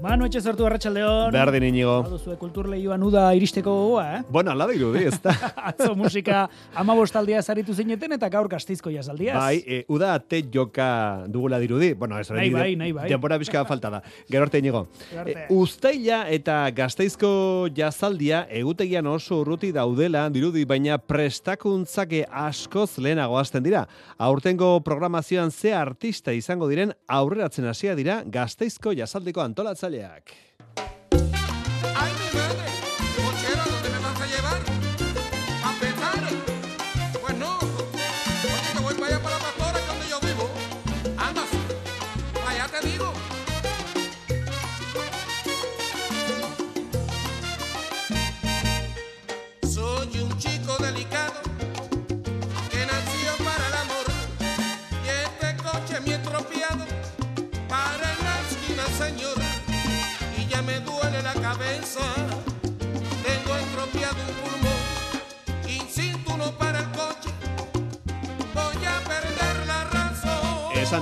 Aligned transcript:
Manu 0.00 0.24
etxe 0.24 0.40
zartu 0.40 0.64
arratsaldeon. 0.64 1.28
Berdin 1.34 1.66
inigo. 1.66 1.98
Baduzue 2.06 2.38
kultur 2.40 2.64
lehioan 2.72 3.02
uda 3.04 3.26
iristeko 3.36 3.72
gogoa, 3.82 4.04
eh? 4.16 4.20
Bueno, 4.32 4.54
ala 4.54 4.64
dirudi, 4.70 5.02
ez 5.10 5.18
da. 5.20 5.34
Atzo 5.70 5.92
musika 5.98 6.46
amabostaldia 6.80 7.42
zaritu 7.42 7.74
zineten 7.76 8.16
eta 8.16 8.30
gaur 8.32 8.48
gaztizko 8.48 8.88
jazaldiaz. 8.94 9.34
Bai, 9.36 9.58
e, 9.60 9.82
uda 9.92 10.14
ate 10.16 10.40
joka 10.54 10.86
dugula 11.28 11.58
dirudi. 11.60 11.90
Bueno, 12.00 12.16
ez 12.16 12.30
Nahi 12.32 12.48
bai, 12.54 12.70
nahi 12.80 12.94
bai. 12.96 13.08
Denbora 13.12 13.36
bizka 13.42 13.66
falta 13.68 13.90
da. 13.92 14.00
Gero 14.30 14.46
arte 14.46 14.62
inigo. 14.62 14.86
E, 15.12 15.34
Uztaila 15.52 16.22
eta 16.32 16.62
gazteizko 16.72 17.68
jazaldia 17.76 18.46
egutegian 18.48 19.06
oso 19.06 19.42
urruti 19.44 19.68
daudela 19.76 20.24
dirudi, 20.32 20.64
baina 20.64 20.96
prestakuntzake 20.96 22.24
askoz 22.46 22.94
lehenago 23.04 23.36
hasten 23.36 23.68
dira. 23.68 23.84
Aurtengo 24.16 24.78
programazioan 24.80 25.52
ze 25.52 25.74
artista 25.76 26.32
izango 26.32 26.72
diren 26.72 26.96
aurreratzen 27.06 27.68
hasia 27.68 27.98
dira 28.00 28.22
gazteizko 28.24 28.96
jazaldiko 28.96 29.44
antolatzaileak. 29.44 29.89
¡Ay, 29.98 30.22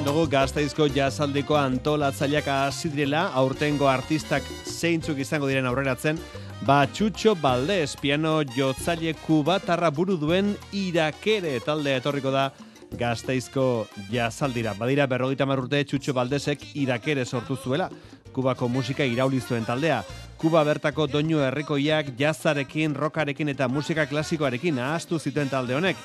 dugu 0.09 0.25
gazteizko 0.33 0.87
jazaldiko 0.89 1.57
antolatzaileak 1.59 2.47
hasi 2.49 2.89
aurtengo 3.13 3.89
artistak 3.89 4.43
zeintzuk 4.65 5.19
izango 5.19 5.47
diren 5.49 5.67
aurreratzen, 5.67 6.19
ba 6.65 6.87
Txutxo 6.87 7.35
Baldez, 7.35 7.95
piano 8.01 8.43
jotzaile 8.57 9.13
kubatarra 9.27 9.91
buru 9.91 10.17
duen 10.17 10.57
irakere 10.73 11.61
taldea 11.61 11.99
etorriko 11.99 12.31
da 12.31 12.51
gazteizko 12.97 13.87
jazaldira. 14.11 14.73
Badira 14.75 15.07
berrogeita 15.07 15.45
marrute 15.45 15.85
Txutxo 15.85 16.15
Baldezek 16.15 16.65
irakere 16.75 17.27
sortu 17.27 17.57
zuela, 17.57 17.91
kubako 18.33 18.69
musika 18.69 19.05
irauli 19.05 19.41
zuen 19.41 19.67
taldea. 19.67 20.03
Kuba 20.39 20.65
bertako 20.65 21.07
doinu 21.07 21.43
herrikoiak 21.43 22.15
jazarekin, 22.17 22.95
rokarekin 22.95 23.49
eta 23.49 23.69
musika 23.69 24.07
klasikoarekin 24.07 24.79
ahaztu 24.79 25.19
zituen 25.19 25.51
talde 25.51 25.75
honek. 25.75 25.97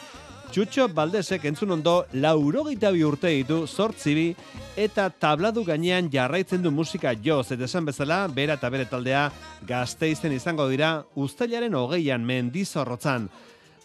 Txutxo 0.53 0.83
Baldesek 0.93 1.47
entzun 1.49 1.73
ondo 1.73 1.93
laurogeita 2.21 2.91
bi 2.93 2.99
urte 3.01 3.31
ditu 3.33 3.55
zortzi 3.65 4.11
bi 4.13 4.25
eta 4.77 5.07
tabladu 5.09 5.63
gainean 5.65 6.11
jarraitzen 6.13 6.61
du 6.61 6.69
musika 6.69 7.15
joz 7.25 7.55
eta 7.55 7.65
esan 7.65 7.87
bezala 7.89 8.19
bera 8.29 8.53
eta 8.59 8.69
bere 8.69 8.85
taldea 8.85 9.23
gazteizen 9.65 10.37
izango 10.37 10.67
dira 10.69 10.91
ustailaren 11.17 11.73
hogeian 11.73 12.21
mendizorrotzan. 12.21 13.25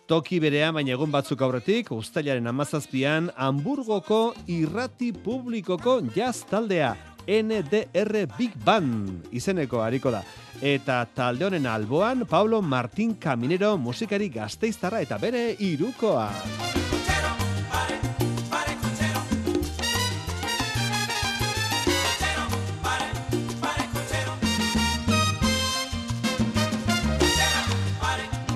Toki 0.04 0.42
berea 0.44 0.68
baina 0.76 0.92
egun 0.92 1.08
batzuk 1.08 1.40
aurretik, 1.40 1.88
ustailaren 1.88 2.52
amazazpian, 2.52 3.32
Hamburgoko 3.32 4.34
irrati 4.52 5.14
publikoko 5.24 6.02
jazz 6.12 6.42
taldea, 6.52 6.92
NDR 7.28 8.24
Big 8.38 8.56
Band 8.64 9.28
izeneko 9.36 9.82
hariko 9.84 10.10
da. 10.10 10.24
Eta 10.64 11.02
talde 11.14 11.46
honen 11.46 11.68
alboan, 11.68 12.24
Pablo 12.26 12.62
Martín 12.62 13.14
Caminero 13.20 13.76
musikari 13.78 14.32
gazteiztarra 14.32 15.04
eta 15.04 15.20
bere 15.22 15.52
irukoa. 15.60 16.30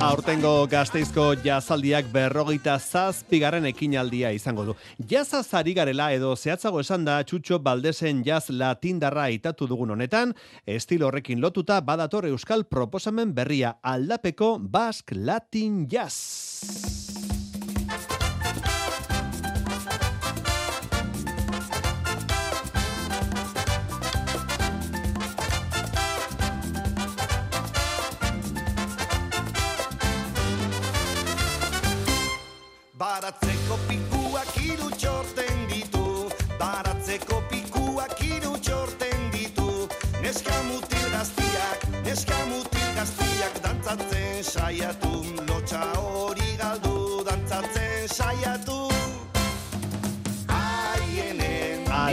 Aurtengo 0.03 0.67
gazteizko 0.67 1.29
jazaldiak 1.45 2.09
berrogeita 2.11 2.73
zazpigarren 2.81 3.69
ekinaldia 3.71 4.33
izango 4.35 4.65
du. 4.67 4.75
Jazaz 5.13 5.55
ari 5.55 5.77
garela 5.79 6.09
edo 6.17 6.33
zehatzago 6.35 6.83
esan 6.83 7.07
da 7.07 7.21
Txutxo 7.23 7.61
Baldesen 7.63 8.25
jaz 8.27 8.49
latindarra 8.51 9.29
itatu 9.31 9.71
dugun 9.71 9.95
honetan, 9.95 10.35
estilo 10.67 11.07
horrekin 11.07 11.39
lotuta 11.39 11.79
badator 11.87 12.27
euskal 12.33 12.67
proposamen 12.67 13.31
berria 13.31 13.77
aldapeko 13.95 14.57
Basque 14.59 15.15
Latin 15.15 15.87
Jazz. 15.87 17.12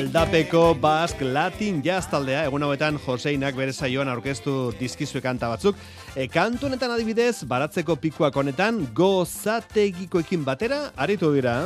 Aldapeko 0.09 0.73
Basque 0.73 1.21
Latin 1.21 1.83
Jazz 1.85 2.07
taldea, 2.09 2.39
egun 2.47 2.63
hauetan 2.65 2.95
Joseinak 3.03 3.53
bere 3.53 3.69
saioan 3.69 4.09
aurkeztu 4.09 4.71
dizkizue 4.79 5.21
kanta 5.21 5.51
batzuk. 5.51 5.77
E, 6.17 6.25
kantu 6.33 6.65
honetan 6.65 6.95
adibidez, 6.95 7.43
baratzeko 7.45 7.93
pikuak 8.01 8.41
honetan, 8.41 8.87
gozategikoekin 8.97 10.41
batera, 10.49 10.87
aritu 10.97 11.29
dira. 11.37 11.59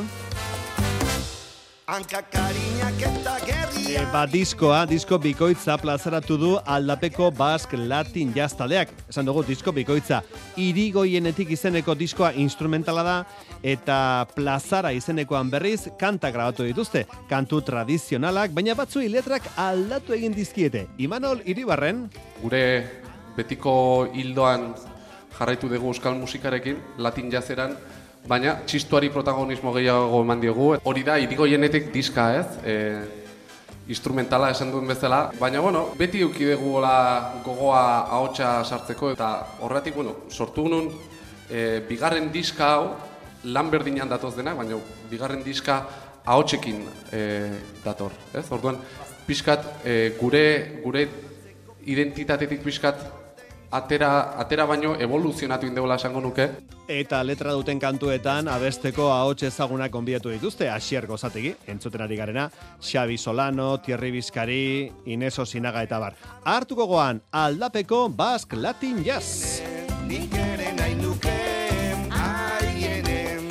E, 3.84 4.04
ba, 4.08 4.22
diskoa, 4.24 4.86
disko 4.88 5.18
bikoitza 5.20 5.76
plazaratu 5.82 6.38
du 6.40 6.52
aldapeko 6.64 7.28
Basque 7.36 7.76
Latin 7.76 8.32
Jazz 8.32 8.56
taldeak. 8.56 8.94
Esan 9.12 9.28
dugu, 9.28 9.44
disko 9.44 9.74
bikoitza. 9.76 10.22
Irigoienetik 10.56 11.52
izeneko 11.52 11.92
diskoa 12.00 12.30
instrumentala 12.40 13.04
da, 13.04 13.16
eta 13.60 13.98
plazara 14.32 14.94
izenekoan 14.96 15.52
berriz 15.52 15.90
kanta 16.00 16.32
grabatu 16.32 16.64
dituzte. 16.64 17.04
Kantu 17.28 17.60
tradizionalak, 17.68 18.56
baina 18.56 18.78
batzuei 18.80 19.10
letrak 19.12 19.50
aldatu 19.60 20.16
egin 20.16 20.32
dizkiete. 20.40 20.86
Imanol 21.04 21.44
Iribarren, 21.44 22.06
gure 22.40 22.64
betiko 23.36 23.76
hildoan 24.16 24.70
jarraitu 25.36 25.68
dugu 25.68 25.92
euskal 25.92 26.16
musikarekin, 26.16 26.80
latin 26.96 27.28
jazeran, 27.34 27.76
baina 28.28 28.56
txistuari 28.66 29.10
protagonismo 29.12 29.74
gehiago 29.76 30.22
eman 30.24 30.42
diogu. 30.42 30.70
Hori 30.84 31.04
da, 31.04 31.18
irigoienetik 31.20 31.92
diska 31.94 32.28
ez, 32.40 32.48
e, 32.64 32.76
instrumentala 33.92 34.52
esan 34.54 34.72
duen 34.72 34.88
bezala, 34.88 35.26
baina 35.40 35.62
bueno, 35.62 35.90
beti 36.00 36.24
euki 36.24 36.48
dugu 36.54 36.78
hola 36.80 37.34
gogoa 37.44 37.84
ahotsa 38.16 38.64
sartzeko 38.64 39.12
eta 39.12 39.32
horretik, 39.60 39.96
bueno, 39.96 40.16
sortu 40.30 40.70
nun 40.70 40.88
e, 41.50 41.82
bigarren 41.90 42.32
diska 42.32 42.70
hau 42.78 42.94
lan 43.44 43.70
berdinean 43.70 44.10
datoz 44.10 44.36
denak, 44.38 44.56
baina 44.58 44.80
bigarren 45.12 45.44
diska 45.44 45.82
ahotsekin 46.24 46.80
e, 47.12 47.24
dator, 47.84 48.16
ez? 48.34 48.46
Orduan, 48.56 48.80
pixkat 49.28 49.68
e, 49.84 50.14
gure 50.20 50.80
gure 50.84 51.08
identitatetik 51.84 52.64
pixkat 52.64 53.04
atera, 53.74 54.40
atera 54.40 54.66
baino 54.70 54.94
evoluzionatu 55.00 55.68
indegola 55.68 55.96
esango 56.00 56.22
nuke. 56.22 56.50
eta 56.88 57.22
letra 57.24 57.54
duten 57.56 57.80
kantuetan 57.80 58.48
abesteko 58.52 59.08
ahots 59.12 59.44
ezagunak 59.48 59.96
onbiatu 59.96 60.30
dituzte, 60.30 60.70
Asier 60.70 61.08
Gozategi, 61.08 61.56
entzuten 61.68 62.02
ari 62.02 62.18
garena, 62.18 62.50
Xabi 62.82 63.18
Solano, 63.18 63.78
Thierry 63.78 64.12
Bizkari, 64.12 64.92
Ines 65.06 65.40
Osinaga 65.40 65.84
eta 65.84 66.00
bar. 66.00 66.14
Hartuko 66.44 66.86
goan, 66.88 67.22
aldapeko 67.32 68.10
Basque 68.10 68.56
Latin 68.58 69.04
Jazz. 69.04 69.62
Nik 70.08 70.36
ere 70.36 70.74
nahi 70.78 70.96
nuke 71.00 71.38
Aienen 72.12 73.48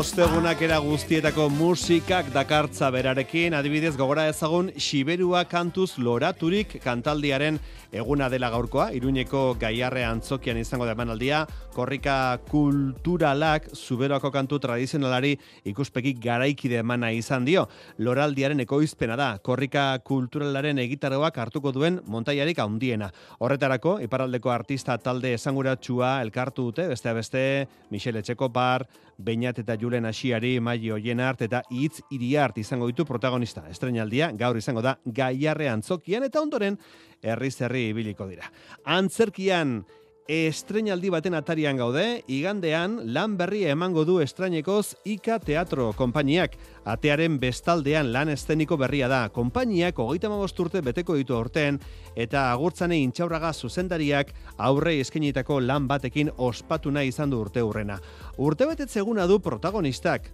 Ostegunak 0.00 0.62
era 0.64 0.78
guztietako 0.80 1.50
musikak 1.52 2.30
dakartza 2.32 2.88
berarekin, 2.94 3.52
adibidez 3.52 3.98
gogora 4.00 4.22
ezagun 4.30 4.70
Siberua 4.80 5.42
kantuz 5.44 5.98
loraturik 6.00 6.78
kantaldiaren 6.80 7.58
eguna 7.92 8.30
dela 8.32 8.48
gaurkoa, 8.48 8.86
Iruñeko 8.96 9.58
gaiarre 9.60 10.06
antzokian 10.08 10.56
izango 10.56 10.86
da 10.88 10.94
emanaldia, 10.96 11.42
korrika 11.74 12.38
kulturalak 12.48 13.66
zuberoako 13.74 14.30
kantu 14.32 14.60
tradizionalari 14.64 15.34
ikuspeki 15.68 16.14
garaikide 16.22 16.80
emana 16.80 17.10
izan 17.12 17.44
dio. 17.44 17.66
Loraldiaren 17.98 18.64
ekoizpena 18.64 19.20
da, 19.20 19.28
korrika 19.44 19.84
kulturalaren 20.06 20.80
egitaroak 20.80 21.36
hartuko 21.44 21.74
duen 21.76 22.00
montaiarik 22.06 22.62
handiena. 22.64 23.10
Horretarako, 23.38 23.98
iparaldeko 24.08 24.54
artista 24.54 24.96
talde 24.96 25.34
esanguratsua 25.36 26.16
elkartu 26.24 26.70
dute, 26.70 26.88
beste 26.88 27.12
beste, 27.20 27.44
Michele 27.90 28.24
Etxekopar, 28.24 28.86
Beñat 29.20 29.58
eta 29.60 29.76
Julen 29.80 30.06
Asiari, 30.08 30.58
Maio 30.60 30.96
Jenart 30.98 31.42
eta 31.44 31.62
Itz 31.70 32.00
Iriart 32.10 32.58
izango 32.58 32.88
ditu 32.88 33.04
protagonista. 33.06 33.66
Estrenaldia 33.68 34.30
gaur 34.32 34.56
izango 34.56 34.82
da 34.82 34.96
Gaiarre 35.04 35.68
Antzokian 35.68 36.24
eta 36.24 36.40
ondoren 36.40 36.78
herri 37.22 37.50
zerri 37.50 37.88
ibiliko 37.90 38.26
dira. 38.30 38.48
Antzerkian 38.84 39.82
estrenaldi 40.30 41.08
baten 41.10 41.34
atarian 41.34 41.74
gaude, 41.80 42.22
igandean 42.30 43.00
lan 43.14 43.32
berri 43.34 43.64
emango 43.66 44.04
du 44.06 44.20
estrainekoz 44.22 44.94
Ika 45.02 45.40
Teatro 45.42 45.88
konpainiak. 45.98 46.54
Atearen 46.86 47.40
bestaldean 47.42 48.12
lan 48.14 48.30
esteniko 48.30 48.78
berria 48.78 49.08
da. 49.10 49.24
Konpainiak 49.34 49.98
hogeita 49.98 50.30
urte 50.30 50.82
beteko 50.86 51.16
ditu 51.16 51.34
orten 51.34 51.80
eta 52.14 52.52
agurtzane 52.52 53.00
intxaurraga 53.02 53.52
zuzendariak 53.52 54.32
aurre 54.56 55.00
eskenitako 55.00 55.58
lan 55.60 55.88
batekin 55.88 56.30
ospatu 56.36 56.90
nahi 56.90 57.08
izan 57.08 57.30
du 57.30 57.40
urte 57.40 57.60
hurrena. 57.60 57.98
Urte 58.38 58.66
betetzeguna 58.66 59.26
du 59.26 59.40
protagonistak, 59.40 60.30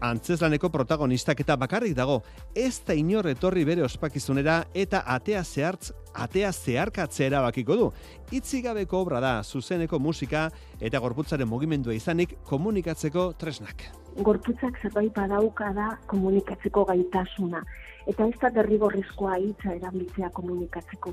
antzeslaneko 0.00 0.68
protagonistak 0.68 1.40
eta 1.40 1.56
bakarrik 1.56 1.94
dago, 1.96 2.22
ez 2.54 2.80
da 2.86 2.94
inor 2.94 3.28
etorri 3.30 3.64
bere 3.64 3.84
ospakizunera 3.84 4.64
eta 4.74 5.02
atea 5.06 5.42
zehartz, 5.44 5.92
atea 6.14 6.52
zeharkatzea 6.52 7.26
erabakiko 7.26 7.76
du. 7.76 7.92
Itzigabeko 8.32 9.00
obra 9.00 9.20
da, 9.20 9.42
zuzeneko 9.42 9.98
musika 9.98 10.50
eta 10.80 10.98
gorputzaren 10.98 11.48
mugimendua 11.48 11.94
izanik 11.94 12.36
komunikatzeko 12.44 13.32
tresnak. 13.38 13.84
gorputzak 14.16 14.78
zerbait 14.82 15.12
badauka 15.14 15.72
da 15.76 15.98
komunikatzeko 16.06 16.84
gaitasuna. 16.88 17.62
Eta 18.06 18.26
ez 18.26 18.38
da 18.40 18.50
derrigorrezkoa 18.50 19.36
hitza 19.42 19.74
erabiltzea 19.74 20.30
komunikatzeko. 20.30 21.12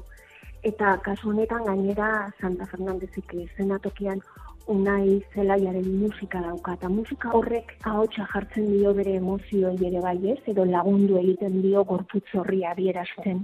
Eta 0.63 0.97
kasu 1.03 1.29
honetan 1.33 1.65
gainera 1.65 2.31
Santa 2.39 2.65
Fernandezik 2.71 3.33
zenatokian 3.57 4.21
unai 4.67 5.21
zelaiaren 5.35 5.87
musika 5.99 6.41
dauka. 6.41 6.73
Eta 6.77 6.89
musika 6.89 7.31
horrek 7.35 7.73
ahotsa 7.89 8.27
jartzen 8.33 8.69
dio 8.71 8.93
bere 8.93 9.15
emozioei 9.19 9.77
ere 9.87 10.01
bai 10.03 10.17
ez, 10.33 10.39
edo 10.47 10.65
lagundu 10.65 11.17
egiten 11.19 11.61
dio 11.61 11.83
gorputz 11.83 12.25
horri 12.39 12.63
adierazten. 12.65 13.43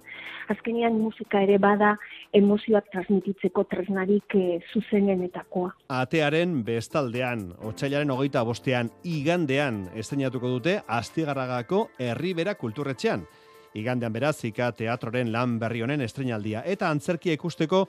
Azkenean 0.50 0.98
musika 1.00 1.42
ere 1.46 1.58
bada 1.62 1.96
emozioak 2.34 2.90
transmititzeko 2.94 3.66
tresnarik 3.70 4.36
eh, 4.36 4.60
zuzenenetakoa. 4.74 5.74
Atearen 6.00 6.64
bestaldean, 6.66 7.50
otxailaren 7.72 8.16
hogeita 8.16 8.44
bostean, 8.48 8.90
igandean 9.04 9.88
esteinatuko 9.96 10.56
dute 10.56 10.80
Astigarragako 10.88 11.90
Herribera 12.00 12.56
Kulturretxean. 12.56 13.28
Igandean 13.78 14.14
berazika 14.14 14.72
teatroren 14.74 15.30
lan 15.32 15.60
berri 15.62 15.84
honen 15.86 16.02
estrenaldia 16.02 16.64
eta 16.66 16.90
antzerkia 16.90 17.36
ikusteko 17.38 17.84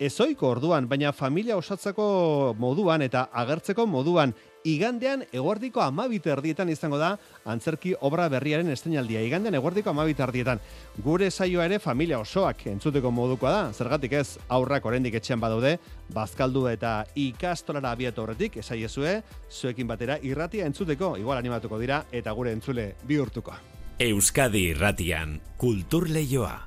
ezoiko 0.00 0.50
orduan, 0.50 0.88
baina 0.88 1.12
familia 1.12 1.56
osatzeko 1.56 2.54
moduan 2.58 3.02
eta 3.02 3.28
agertzeko 3.32 3.86
moduan 3.86 4.34
igandean 4.66 5.22
eguardiko 5.32 5.80
amabite 5.80 6.32
erdietan 6.34 6.68
izango 6.72 6.98
da 6.98 7.12
antzerki 7.46 7.94
obra 8.08 8.26
berriaren 8.28 8.68
estrenaldia. 8.72 9.22
Igandean 9.22 9.54
eguardiko 9.54 9.92
amabite 9.92 10.24
erdietan. 10.26 10.60
Gure 11.04 11.30
saioa 11.30 11.66
ere 11.68 11.78
familia 11.78 12.18
osoak 12.18 12.66
entzuteko 12.72 13.12
modukoa 13.14 13.52
da. 13.54 13.62
Zergatik 13.72 14.16
ez 14.18 14.38
aurrak 14.48 14.86
oraindik 14.86 15.14
etxean 15.20 15.40
badaude, 15.40 15.76
bazkaldu 16.14 16.66
eta 16.72 17.04
ikastolara 17.14 17.94
abiatu 17.94 18.24
horretik, 18.24 18.58
esaiezue, 18.62 19.20
zuekin 19.50 19.86
batera 19.86 20.18
irratia 20.22 20.66
entzuteko, 20.66 21.14
igual 21.16 21.38
animatuko 21.38 21.78
dira, 21.78 22.04
eta 22.12 22.32
gure 22.32 22.52
entzule 22.52 22.94
bihurtuko. 23.06 23.54
Euskadi 23.98 24.72
irratian, 24.74 25.38
kultur 25.56 26.10
leioa. 26.10 26.58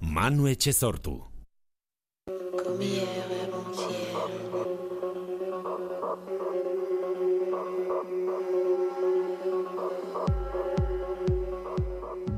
Manu 0.00 0.46
Etxezortu. 0.46 1.18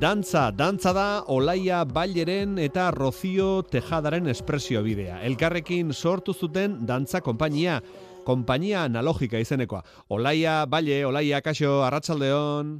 Dantza, 0.01 0.51
dantza 0.51 0.95
da 0.97 1.25
Olaia 1.29 1.85
Baileren 1.85 2.57
eta 2.59 2.91
Rocío 2.91 3.63
Tejadaren 3.69 4.31
espresio 4.33 4.81
bidea. 4.81 5.19
Elkarrekin 5.29 5.93
sortu 5.93 6.33
zuten 6.33 6.79
dantza 6.89 7.21
konpainia, 7.21 7.83
konpainia 8.25 8.87
analogika 8.89 9.37
izenekoa. 9.37 9.85
Olaia 10.09 10.65
Baile, 10.65 11.05
Olaia 11.05 11.43
Kaixo, 11.45 11.83
Arratsaldeon. 11.85 12.79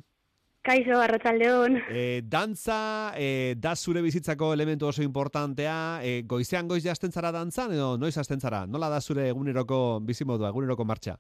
Kaixo, 0.63 0.99
arratsaldeon. 1.01 1.79
E, 1.89 2.21
dantza 2.29 3.15
e, 3.17 3.55
da 3.57 3.73
zure 3.75 4.03
bizitzako 4.05 4.53
elementu 4.53 4.91
oso 4.91 5.03
importantea. 5.03 6.01
E, 6.05 6.21
goizean 6.29 6.69
goiz 6.69 6.83
jasten 6.85 7.13
zara 7.13 7.33
dantzan 7.33 7.73
edo 7.73 7.95
noiz 7.97 8.17
hasten 8.21 8.41
zara? 8.45 8.67
Nola 8.69 8.91
da 8.93 9.01
zure 9.01 9.31
eguneroko 9.31 10.01
bizimodua, 10.05 10.51
eguneroko 10.53 10.85
martxa? 10.85 11.17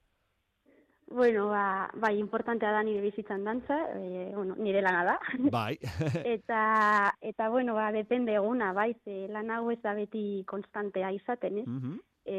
Bueno, 1.10 1.48
ba, 1.48 1.88
bai, 1.96 2.12
importantea 2.20 2.70
da 2.70 2.84
nire 2.86 3.00
bizitzan 3.02 3.42
dantza, 3.42 3.80
e, 3.96 4.28
bueno, 4.34 4.54
nire 4.60 4.82
lana 4.84 5.02
da. 5.08 5.16
Bai. 5.56 5.74
eta, 6.36 7.16
eta, 7.20 7.48
bueno, 7.48 7.74
ba, 7.74 7.90
depende 7.96 8.36
eguna, 8.38 8.74
bai, 8.76 8.92
ze 9.04 9.26
lan 9.32 9.50
hau 9.50 9.72
ez 9.72 9.80
da 9.82 9.96
beti 9.96 10.44
konstantea 10.46 11.10
izaten, 11.16 11.64
ez? 11.64 11.66
Mhm. 11.66 11.98
E, 12.24 12.38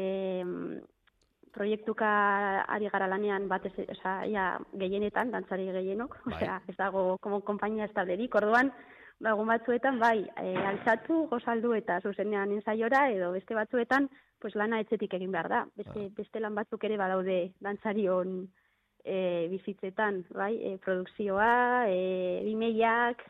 proiektuka 1.52 2.08
ari 2.74 2.88
gara 2.92 3.06
lanean 3.10 3.48
batez, 3.48 3.72
osea, 3.84 4.14
ja, 4.32 4.46
gehienetan, 4.80 5.30
dantzari 5.34 5.68
gehienok, 5.72 6.16
Bai. 6.24 6.36
osea, 6.36 6.60
ez 6.68 6.76
dago 6.78 7.18
como 7.20 7.42
konpainia 7.44 7.86
establerik, 7.90 8.34
orduan, 8.40 8.72
ba, 9.20 9.34
egun 9.34 9.52
batzuetan, 9.52 10.00
bai, 10.02 10.24
e, 10.40 10.56
altzatu, 10.72 11.26
gozaldu 11.30 11.74
eta 11.78 12.00
zuzenean 12.00 12.56
ensaiora, 12.56 13.06
edo 13.12 13.30
beste 13.36 13.54
batzuetan, 13.54 14.08
pues 14.42 14.56
lana 14.58 14.80
etxetik 14.82 15.14
egin 15.14 15.30
behar 15.30 15.48
da. 15.52 15.62
Beste, 15.78 16.08
beste 16.16 16.40
lan 16.42 16.56
batzuk 16.58 16.82
ere 16.88 16.98
badaude 16.98 17.38
dantzarion 17.62 18.40
e, 19.04 19.48
bizitzetan, 19.52 20.24
bai, 20.34 20.56
e, 20.56 20.76
produkzioa, 20.82 21.86
e, 21.92 22.42
bimeiak, 22.48 23.22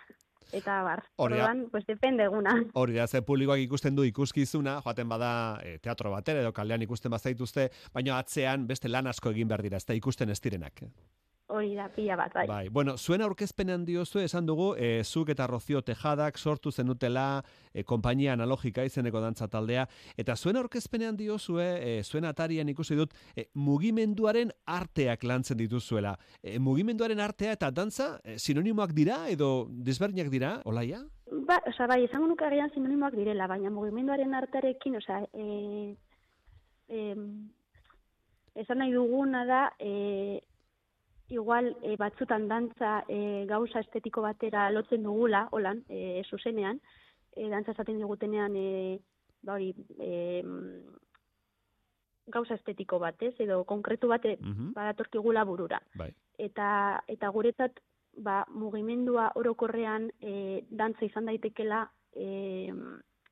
eta 0.52 0.82
bar. 0.82 1.04
Orduan, 1.16 1.68
pues 1.70 1.86
depende 1.86 2.24
eguna. 2.24 2.54
Hori 2.80 2.98
da, 2.98 3.06
ze 3.06 3.22
publikoak 3.22 3.62
ikusten 3.62 3.96
du 3.96 4.04
ikuskizuna, 4.08 4.80
joaten 4.84 5.08
bada 5.08 5.32
e, 5.62 5.78
teatro 5.78 6.10
batera 6.10 6.42
edo 6.42 6.52
kalean 6.52 6.82
ikusten 6.82 7.12
bazaituzte, 7.12 7.70
baina 7.94 8.18
atzean 8.18 8.66
beste 8.66 8.88
lan 8.88 9.06
asko 9.06 9.30
egin 9.30 9.48
behar 9.48 9.62
dira, 9.62 9.80
ez 9.80 9.86
da 9.86 9.94
ikusten 9.98 10.30
ez 10.30 10.40
direnak. 10.40 10.82
Hori 11.52 11.74
da, 11.76 11.90
pila 11.92 12.16
bat, 12.16 12.32
bai. 12.32 12.46
Bai, 12.48 12.68
bueno, 12.72 12.94
zuen 12.96 13.20
aurkezpenean 13.20 13.82
diozu 13.84 14.22
esan 14.22 14.46
dugu, 14.48 14.70
e, 14.80 15.02
zuk 15.04 15.28
eta 15.34 15.44
Rocio 15.50 15.82
Tejadak 15.84 16.38
sortu 16.38 16.70
zenutela 16.72 17.42
e, 17.74 17.82
konpainia 17.84 18.32
analogika 18.32 18.84
izeneko 18.88 19.20
dantza 19.20 19.50
taldea, 19.52 19.84
eta 20.16 20.36
zuen 20.36 20.56
aurkezpenean 20.56 21.18
diozue, 21.18 21.66
e, 21.76 21.90
zuen 22.04 22.24
atarian 22.24 22.70
ikusi 22.72 22.96
dut, 22.96 23.12
e, 23.36 23.50
mugimenduaren 23.52 24.54
arteak 24.64 25.26
lantzen 25.28 25.60
dituzuela. 25.60 26.14
E, 26.40 26.56
mugimenduaren 26.58 27.20
artea 27.20 27.52
eta 27.58 27.68
dantza 27.70 28.14
e, 28.24 28.38
sinonimoak 28.38 28.94
dira 28.96 29.26
edo 29.28 29.66
desberdinak 29.68 30.30
dira, 30.32 30.54
olaia? 30.64 31.02
Ba, 31.48 31.58
osea, 31.68 31.90
bai, 31.90 32.06
esango 32.06 32.30
nuke 32.30 32.46
agian 32.48 32.72
sinonimoak 32.72 33.18
direla, 33.18 33.50
baina 33.50 33.68
mugimenduaren 33.74 34.32
artearekin, 34.40 34.96
osea, 35.02 35.20
e, 35.36 35.92
e, 36.88 37.04
esan 38.64 38.80
nahi 38.80 38.96
duguna 38.96 39.44
da, 39.44 39.60
e, 39.76 40.40
igual 41.32 41.72
e, 41.82 41.96
batzutan 41.96 42.46
dantza 42.48 43.04
e, 43.08 43.46
gauza 43.48 43.80
estetiko 43.80 44.22
batera 44.22 44.68
lotzen 44.70 45.02
dugula, 45.02 45.46
holan, 45.50 45.82
e, 45.88 46.22
zuzenean, 46.28 46.80
e, 47.34 47.48
dantza 47.48 47.72
esaten 47.72 47.98
digutenean, 47.98 48.56
e, 48.56 48.98
ba 49.42 49.56
hori, 49.56 49.72
e, 49.98 50.42
gauza 52.32 52.54
estetiko 52.54 52.98
batez, 53.02 53.34
edo 53.40 53.64
konkretu 53.64 54.08
bate 54.08 54.36
Mhm. 54.40 54.72
badatorkigula 54.76 55.44
burura. 55.44 55.80
Bai. 55.94 56.12
Eta, 56.38 57.02
eta 57.08 57.28
guretzat, 57.28 57.80
ba, 58.18 58.44
mugimendua 58.48 59.32
orokorrean 59.34 60.10
e, 60.20 60.64
dantza 60.70 61.04
izan 61.04 61.26
daitekela, 61.26 61.90
e, 62.14 62.70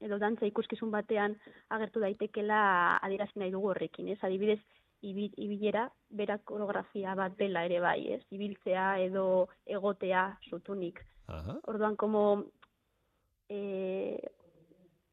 edo 0.00 0.18
dantza 0.18 0.46
ikuskizun 0.46 0.90
batean 0.90 1.36
agertu 1.68 2.00
daitekela 2.00 2.96
adierazi 3.04 3.38
nahi 3.38 3.50
dugu 3.52 3.68
horrekin, 3.68 4.08
ez? 4.08 4.18
Adibidez, 4.24 4.60
ibi- 5.02 5.34
ibilera, 5.36 5.90
bera 6.08 6.38
koreografia 6.38 7.14
bat 7.14 7.36
dela 7.36 7.64
ere 7.64 7.80
bai, 7.80 8.12
ez? 8.14 8.22
Ibiltzea 8.30 8.98
edo 9.00 9.48
egotea 9.66 10.38
zutunik. 10.48 11.00
Aha. 11.28 11.60
Orduan, 11.66 11.96
como 11.96 12.44
e, 13.48 14.18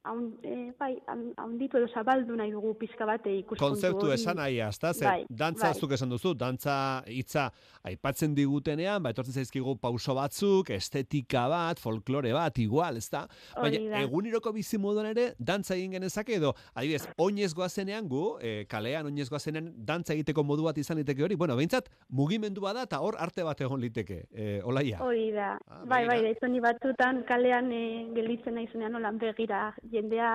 haun, 0.07 0.27
e, 0.43 0.71
bai, 0.79 0.93
haun- 1.11 1.33
haunditu 1.37 1.77
edo 1.81 1.87
zabaldu 1.93 2.35
nahi 2.39 2.51
dugu 2.51 2.73
pizka 2.79 3.05
bate 3.05 3.31
ikuspuntu 3.39 3.63
kontzeptu 3.65 4.05
hori. 4.07 4.13
esan 4.15 4.37
nahi, 4.39 4.59
azta, 4.61 4.93
ze, 4.93 5.05
Bai, 5.05 5.25
dantza 5.29 5.71
bai. 5.71 5.79
zuk 5.79 5.91
esan 5.97 6.09
duzu, 6.09 6.33
dantza 6.33 7.03
hitza 7.07 7.49
aipatzen 7.83 8.33
digutenean, 8.35 9.03
ba, 9.03 9.11
etortzen 9.13 9.33
zaizkigu 9.41 9.75
pauso 9.81 10.15
batzuk, 10.17 10.69
estetika 10.75 11.47
bat, 11.51 11.79
folklore 11.79 12.31
bat, 12.33 12.57
igual, 12.63 12.97
ez 12.97 13.09
da? 13.13 13.25
Baina, 13.55 13.79
da. 13.91 14.01
eguneroko 14.07 14.53
bizi 14.55 14.77
moduan 14.81 15.11
ere, 15.11 15.33
dantza 15.39 15.75
egin 15.75 15.91
genezake 15.97 16.35
edo, 16.39 16.53
adibidez, 16.73 17.07
oinez 17.17 17.53
goazenean 17.53 18.07
gu, 18.07 18.23
e, 18.41 18.65
kalean 18.69 19.05
oinez 19.11 19.29
goazenean, 19.29 19.71
dantza 19.85 20.13
egiteko 20.15 20.43
modu 20.43 20.63
bat 20.67 20.77
izan 20.77 20.97
liteke 20.97 21.23
hori, 21.23 21.35
bueno, 21.35 21.55
behintzat, 21.59 21.89
mugimendu 22.09 22.61
bada 22.61 22.83
eta 22.87 22.99
hor 23.03 23.15
arte 23.19 23.43
bat 23.43 23.61
egon 23.61 23.81
liteke, 23.81 24.23
e, 24.31 24.61
olaia. 24.63 24.99
Hori 25.03 25.31
da. 25.35 25.57
Ah, 25.67 25.83
bai, 25.85 26.05
bai, 26.07 26.35
ni 26.47 26.59
batzutan 26.63 27.23
kalean 27.27 27.71
e, 27.71 27.81
gelditzen 28.15 28.55
naizunean 28.55 28.91
nolan 28.95 29.17
begira 29.19 29.73
jendea 29.97 30.31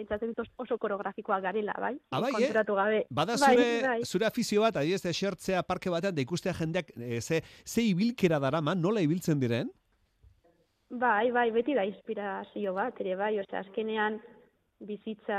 pentsatzen 0.00 0.30
dut 0.32 0.48
oso 0.62 0.78
koreografikoa 0.80 1.40
garela, 1.44 1.74
bai? 1.76 1.92
Ah, 2.10 2.20
bai, 2.22 2.30
eh? 2.30 2.36
Konturatu 2.38 2.74
gabe. 2.78 3.00
Bada 3.10 3.34
Bai, 3.36 3.50
zure, 3.56 3.66
bai. 3.84 3.98
zure 4.08 4.26
afizio 4.30 4.62
bat, 4.64 4.78
adibidez, 4.80 5.04
esertzea 5.10 5.60
parke 5.66 5.90
batean, 5.92 6.14
da 6.16 6.22
ikustea 6.24 6.54
jendeak, 6.56 6.94
e, 6.96 7.20
ze, 7.20 7.42
ze 7.66 7.82
ibilkera 7.90 8.38
darama, 8.40 8.74
nola 8.74 9.02
ibiltzen 9.04 9.42
diren? 9.42 9.68
Bai, 10.90 11.30
bai, 11.30 11.50
beti 11.54 11.74
da 11.76 11.84
inspirazio 11.86 12.72
bat, 12.74 12.96
ere 13.04 13.14
bai, 13.20 13.34
osea, 13.42 13.60
azkenean 13.66 14.16
bizitza 14.80 15.38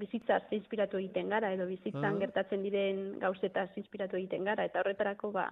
bizitzaz 0.00 0.42
inspiratu 0.56 0.98
egiten 0.98 1.28
gara 1.30 1.52
edo 1.54 1.68
bizitzan 1.70 2.16
Ah. 2.16 2.18
gertatzen 2.18 2.64
diren 2.66 3.18
gauzetaz 3.22 3.68
inspiratu 3.78 4.16
egiten 4.18 4.42
gara 4.44 4.64
eta 4.66 4.80
horretarako 4.82 5.30
ba 5.30 5.44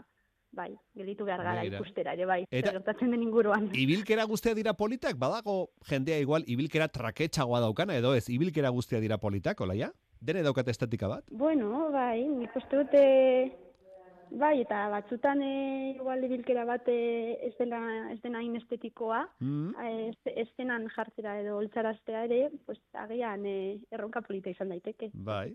bai, 0.53 0.71
gelditu 0.95 1.25
behar 1.25 1.43
gara 1.43 1.61
Begira. 1.63 1.79
ikustera 1.81 2.13
ere 2.13 2.27
bai, 2.27 2.45
Eta- 2.51 2.73
gertatzen 2.73 3.11
den 3.11 3.23
inguruan. 3.23 3.71
Ibilkera 3.85 4.25
guztia 4.25 4.55
dira 4.55 4.75
politak, 4.75 5.17
badago 5.19 5.71
jendea 5.89 6.19
igual 6.21 6.45
ibilkera 6.47 6.89
traketxagoa 6.89 7.61
daukana, 7.61 7.97
edo 7.97 8.15
ez, 8.15 8.29
ibilkera 8.29 8.69
guztia 8.71 9.01
dira 9.01 9.19
politak, 9.19 9.61
olaia? 9.61 9.93
Dene 10.21 10.43
daukat 10.43 10.69
estetika 10.69 11.09
bat? 11.09 11.25
Bueno, 11.31 11.89
bai, 11.91 12.23
nik 12.29 12.55
uste 12.57 12.77
dute 12.85 13.03
bai, 14.33 14.63
eta 14.63 14.87
batzutan 14.89 15.43
e, 15.45 15.97
igual 15.97 16.23
ibilkera 16.25 16.63
bat 16.65 16.87
e, 16.89 17.37
ez 17.49 17.53
dela 17.59 17.81
ez 18.13 18.21
dena 18.23 18.39
hain 18.41 18.55
estetikoa, 18.57 19.27
Mm. 19.41 19.75
ez, 19.85 20.17
estenan 20.47 20.87
jartzera 20.95 21.35
edo 21.43 21.59
oltzaraztea 21.59 22.25
ere, 22.29 22.51
pues 22.65 22.79
agian 22.95 23.45
e, 23.45 23.81
erronka 23.91 24.23
polita 24.23 24.49
izan 24.51 24.71
daiteke. 24.73 25.11
Bai. 25.13 25.53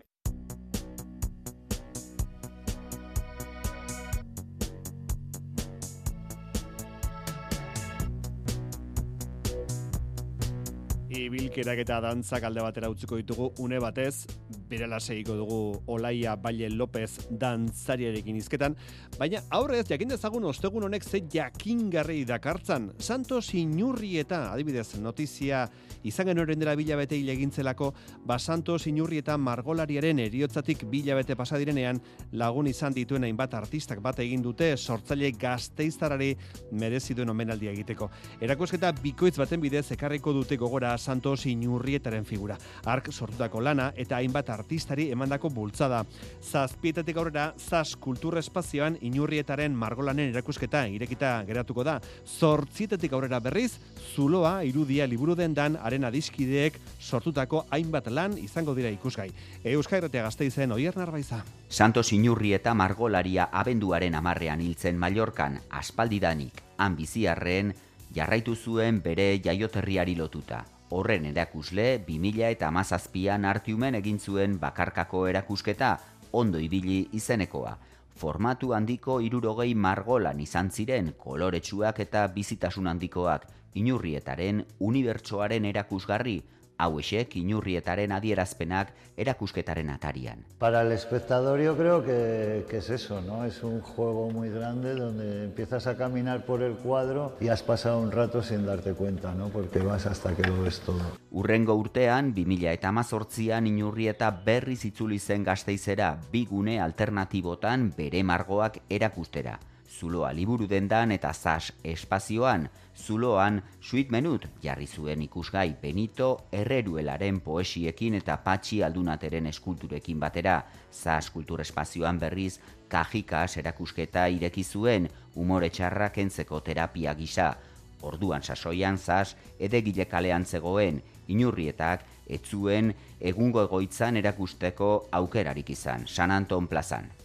Ibilkerak 11.28 11.82
eta 11.82 11.98
dantzak 12.00 12.44
alde 12.48 12.62
batera 12.64 12.88
utziko 12.88 13.18
ditugu 13.18 13.50
une 13.60 13.76
batez, 13.82 14.24
berela 14.70 14.96
segiko 14.98 15.34
dugu 15.36 15.58
Olaia 15.92 16.36
Baile 16.40 16.70
López 16.72 17.28
dantzariarekin 17.28 18.38
izketan, 18.40 18.76
baina 19.20 19.42
aurrez 19.52 19.84
jakin 19.90 20.08
dezagun 20.14 20.46
ostegun 20.48 20.86
honek 20.88 21.04
ze 21.04 21.20
jakingarri 21.34 22.22
dakartzan. 22.24 22.94
Santos 22.98 23.52
Inurrieta, 23.52 24.46
adibidez, 24.54 24.94
notizia 25.02 25.66
izan 26.04 26.30
genoren 26.30 26.58
dela 26.58 26.74
bilabete 26.78 27.16
hile 27.16 27.32
egintzelako, 27.32 27.92
ba 28.26 28.38
Santos 28.38 28.86
Inurrieta 28.86 29.36
margolariaren 29.38 30.18
eriotzatik 30.18 30.84
bilabete 30.90 31.36
pasadirenean 31.36 32.00
lagun 32.32 32.66
izan 32.70 32.94
dituen 32.94 33.24
hainbat 33.24 33.54
artistak 33.54 34.00
bat 34.04 34.18
egin 34.22 34.42
dute 34.42 34.70
sortzaile 34.76 35.30
gazteiztarari 35.38 36.34
merezi 36.72 37.14
duen 37.14 37.30
omenaldia 37.30 37.72
egiteko. 37.72 38.10
Erakusketa 38.40 38.92
bikoitz 39.02 39.36
baten 39.38 39.60
bidez 39.60 39.86
ekarriko 39.94 40.32
dute 40.32 40.56
gogora 40.56 40.96
Santos 40.98 41.46
Inurrietaren 41.46 42.24
figura. 42.24 42.58
Ark 42.84 43.12
sortutako 43.12 43.60
lana 43.60 43.92
eta 43.96 44.18
hainbat 44.18 44.50
artistari 44.50 45.08
emandako 45.10 45.50
bultzada. 45.50 46.04
Zazpietatik 46.42 47.16
aurrera, 47.16 47.52
Zas 47.58 47.96
Kultur 47.96 48.38
Espazioan 48.38 48.98
Inurrietaren 49.00 49.74
margolanen 49.74 50.32
erakusketa 50.32 50.86
irekita 50.88 51.42
geratuko 51.48 51.84
da. 51.84 51.98
Zortzietetik 52.38 53.12
aurrera 53.12 53.40
berriz, 53.40 53.78
Zuloa 54.14 54.62
irudia 54.64 55.06
liburu 55.06 55.34
dendan 55.38 55.76
haren 55.88 56.04
adiskideek 56.04 56.78
sortutako 57.00 57.64
hainbat 57.72 58.10
lan 58.12 58.36
izango 58.38 58.74
dira 58.76 58.92
ikusgai. 58.92 59.30
Euskairatea 59.64 60.26
gazteizen 60.28 60.72
oier 60.76 60.96
narbaiza. 60.96 61.42
Santos 61.68 62.12
Inurri 62.12 62.52
eta 62.56 62.74
Margolaria 62.76 63.48
abenduaren 63.52 64.14
amarrean 64.14 64.60
hiltzen 64.60 64.98
Mallorcan 65.00 65.58
aspaldidanik 65.80 66.62
han 66.78 66.96
biziarren 66.96 67.74
jarraitu 68.14 68.54
zuen 68.56 69.00
bere 69.04 69.30
jaioterriari 69.44 70.16
lotuta. 70.16 70.64
Horren 70.90 71.26
erakusle 71.28 71.98
2000 72.06 72.52
eta 72.54 72.68
amazazpian 72.68 73.44
artiumen 73.44 73.98
egin 73.98 74.18
zuen 74.18 74.56
bakarkako 74.60 75.26
erakusketa 75.28 75.98
ondo 76.32 76.58
ibili 76.58 77.08
izenekoa. 77.12 77.76
Formatu 78.18 78.72
handiko 78.74 79.20
irurogei 79.22 79.74
margolan 79.74 80.40
izan 80.40 80.70
ziren 80.70 81.12
koloretsuak 81.18 82.00
eta 82.02 82.26
bizitasun 82.34 82.88
handikoak 82.90 83.46
inurrietaren 83.78 84.64
unibertsoaren 84.78 85.64
erakusgarri, 85.70 86.42
hauexek 86.78 87.34
inurrietaren 87.36 88.12
adierazpenak 88.14 88.92
erakusketaren 89.18 89.90
atarian. 89.90 90.44
Para 90.58 90.82
el 90.82 90.92
espectador 90.92 91.60
yo 91.60 91.76
creo 91.76 92.04
que, 92.04 92.64
que 92.70 92.78
es 92.78 92.90
eso, 92.90 93.20
¿no? 93.20 93.44
Es 93.44 93.62
un 93.64 93.80
juego 93.80 94.30
muy 94.30 94.48
grande 94.48 94.94
donde 94.94 95.44
empiezas 95.44 95.88
a 95.88 95.96
caminar 95.96 96.46
por 96.46 96.62
el 96.62 96.74
cuadro 96.74 97.36
y 97.40 97.48
has 97.48 97.62
pasado 97.62 97.98
un 98.00 98.12
rato 98.12 98.42
sin 98.42 98.64
darte 98.64 98.94
cuenta, 98.94 99.34
¿no? 99.34 99.48
Porque 99.48 99.80
vas 99.80 100.06
hasta 100.06 100.34
que 100.34 100.42
lo 100.42 100.62
ves 100.62 100.80
todo. 100.80 101.00
Urrengo 101.30 101.74
urtean, 101.74 102.32
2000 102.32 102.68
eta 102.68 102.88
amazortzian 102.88 103.66
inurrieta 103.66 104.30
berriz 104.30 104.84
itzuli 104.84 105.18
zen 105.18 105.44
gazteizera 105.44 106.16
bi 106.32 106.46
gune 106.46 106.78
alternatibotan 106.80 107.92
bere 107.96 108.22
margoak 108.22 108.80
erakustera. 108.88 109.58
Zuloa 109.88 110.32
liburu 110.36 110.66
dendan 110.68 111.12
eta 111.12 111.32
zas 111.32 111.72
espazioan, 111.84 112.68
zuloan 112.94 113.62
suit 113.80 114.10
menut 114.10 114.44
jarri 114.62 114.86
zuen 114.86 115.22
ikusgai 115.22 115.74
Benito 115.82 116.28
Herreruelaren 116.52 117.40
poesiekin 117.40 118.14
eta 118.20 118.36
Patxi 118.44 118.82
Aldunateren 118.82 119.46
eskulturekin 119.46 120.20
batera, 120.20 120.60
zas 120.92 121.30
kultur 121.30 121.60
espazioan 121.64 122.18
berriz 122.18 122.58
kajikas 122.88 123.56
erakusketa 123.56 124.26
ireki 124.28 124.64
zuen 124.64 125.08
umore 125.34 125.70
txarrak 125.70 126.18
entzeko 126.18 126.60
terapia 126.60 127.14
gisa, 127.14 127.54
Orduan 128.02 128.42
sasoian 128.42 128.98
zas 128.98 129.34
edegile 129.58 130.04
kalean 130.06 130.44
zegoen 130.46 131.00
inurrietak 131.28 132.04
ez 132.28 132.42
zuen 132.46 132.92
egungo 133.32 133.64
egoitzan 133.64 134.16
erakusteko 134.22 135.08
aukerarik 135.20 135.70
izan, 135.74 136.06
San 136.06 136.30
Anton 136.30 136.68
plazan. 136.68 137.17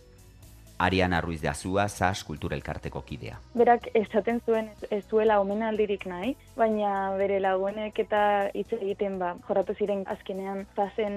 Ariana 0.83 1.21
Ruiz 1.21 1.41
de 1.41 1.47
Azua, 1.47 1.87
zas 1.87 2.23
kulturelkarteko 2.27 3.01
kidea. 3.07 3.39
Berak 3.55 3.87
esaten 3.95 4.41
zuen 4.45 4.69
ez 4.91 5.03
zuela 5.07 5.39
omenaldirik 5.39 6.05
nahi, 6.11 6.33
baina 6.57 7.13
bere 7.19 7.39
lagunek 7.39 7.99
eta 8.03 8.23
hitz 8.53 8.67
egiten 8.81 9.15
ba, 9.21 9.33
jorratu 9.47 9.75
ziren 9.79 10.03
azkenean 10.11 10.65
zazen 10.75 11.15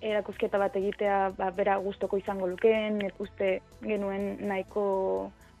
erakusketa 0.00 0.60
bat 0.62 0.76
egitea 0.80 1.18
ba, 1.36 1.50
bera 1.52 1.76
gustoko 1.84 2.16
izango 2.16 2.48
lukeen, 2.48 3.02
ikuste 3.12 3.58
genuen 3.84 4.38
nahiko 4.48 4.84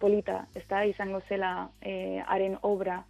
polita, 0.00 0.46
ez 0.56 0.64
da, 0.68 0.86
izango 0.88 1.20
zela 1.28 1.52
eh, 1.80 2.22
haren 2.26 2.56
obra 2.62 3.02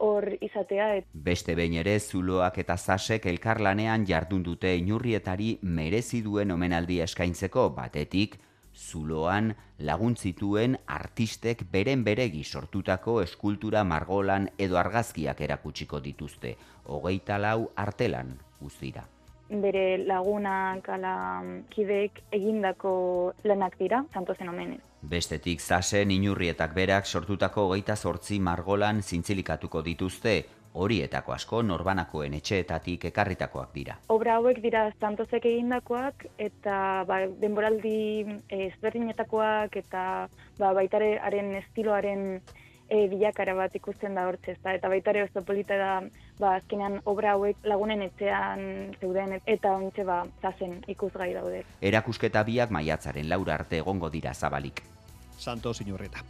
hor 0.00 0.26
izatea, 0.40 0.94
et, 0.96 1.08
Beste 1.12 1.54
behin 1.54 1.76
ere 1.82 1.98
zuloak 2.00 2.56
eta 2.62 2.76
zasek 2.76 3.26
elkarlanean 3.28 4.06
jardun 4.08 4.42
dute 4.42 4.72
inurrietari 4.80 5.58
merezi 5.62 6.22
duen 6.24 6.56
omenaldi 6.56 7.02
eskaintzeko 7.04 7.68
batetik, 7.76 8.40
zuloan 8.80 9.54
laguntzituen 9.78 10.76
artistek 10.86 11.64
beren 11.72 12.04
beregi 12.04 12.42
sortutako 12.44 13.20
eskultura 13.22 13.84
margolan 13.84 14.48
edo 14.58 14.78
argazkiak 14.80 15.40
erakutsiko 15.40 16.00
dituzte, 16.00 16.56
hogeita 16.84 17.38
lau 17.38 17.70
artelan 17.76 18.38
guztira. 18.60 19.06
bere 19.50 19.98
lagunak 20.06 20.88
ala 20.94 21.42
kideek 21.74 22.20
egindako 22.30 22.92
lanak 23.44 23.74
dira, 23.80 24.04
santozen 24.14 24.48
omenez. 24.48 24.78
Bestetik 25.02 25.60
zasen 25.60 26.10
inurrietak 26.14 26.74
berak 26.74 27.06
sortutako 27.06 27.64
hogeita 27.66 27.96
zortzi 27.96 28.38
margolan 28.38 29.02
zintzilikatuko 29.02 29.82
dituzte, 29.82 30.44
horietako 30.74 31.32
asko 31.34 31.62
norbanakoen 31.66 32.34
etxeetatik 32.38 33.04
ekarritakoak 33.10 33.74
dira. 33.74 33.96
Obra 34.08 34.36
hauek 34.38 34.60
dira 34.62 34.86
Santosek 35.00 35.46
egindakoak 35.50 36.26
eta 36.38 37.04
ba, 37.08 37.20
denboraldi 37.42 37.98
eh, 38.48 38.66
ezberdinetakoak 38.70 39.76
eta 39.82 40.02
ba, 40.58 40.72
baitare 40.76 41.16
haren 41.18 41.54
estiloaren 41.62 42.26
e, 42.90 43.06
bilakara 43.08 43.54
bat 43.54 43.74
ikusten 43.76 44.14
da 44.18 44.26
hortze, 44.28 44.56
ezta? 44.56 44.74
Eta 44.74 44.90
baitare 44.92 45.22
oso 45.24 45.42
polita 45.46 45.78
da, 45.78 45.90
ba, 46.40 46.56
azkenean 46.58 47.00
obra 47.08 47.34
hauek 47.36 47.62
lagunen 47.64 48.02
etxean 48.06 48.94
zeuden 49.00 49.38
eta 49.40 49.74
ontxe 49.78 50.04
ba, 50.04 50.24
zazen 50.42 50.80
ikusgai 50.90 51.32
daude. 51.36 51.62
Erakusketa 51.80 52.42
biak 52.44 52.74
maiatzaren 52.74 53.30
laura 53.30 53.56
arte 53.60 53.80
egongo 53.80 54.10
dira 54.10 54.34
zabalik. 54.34 54.82
Santos 55.40 55.80
Inurrieta. 55.80 56.20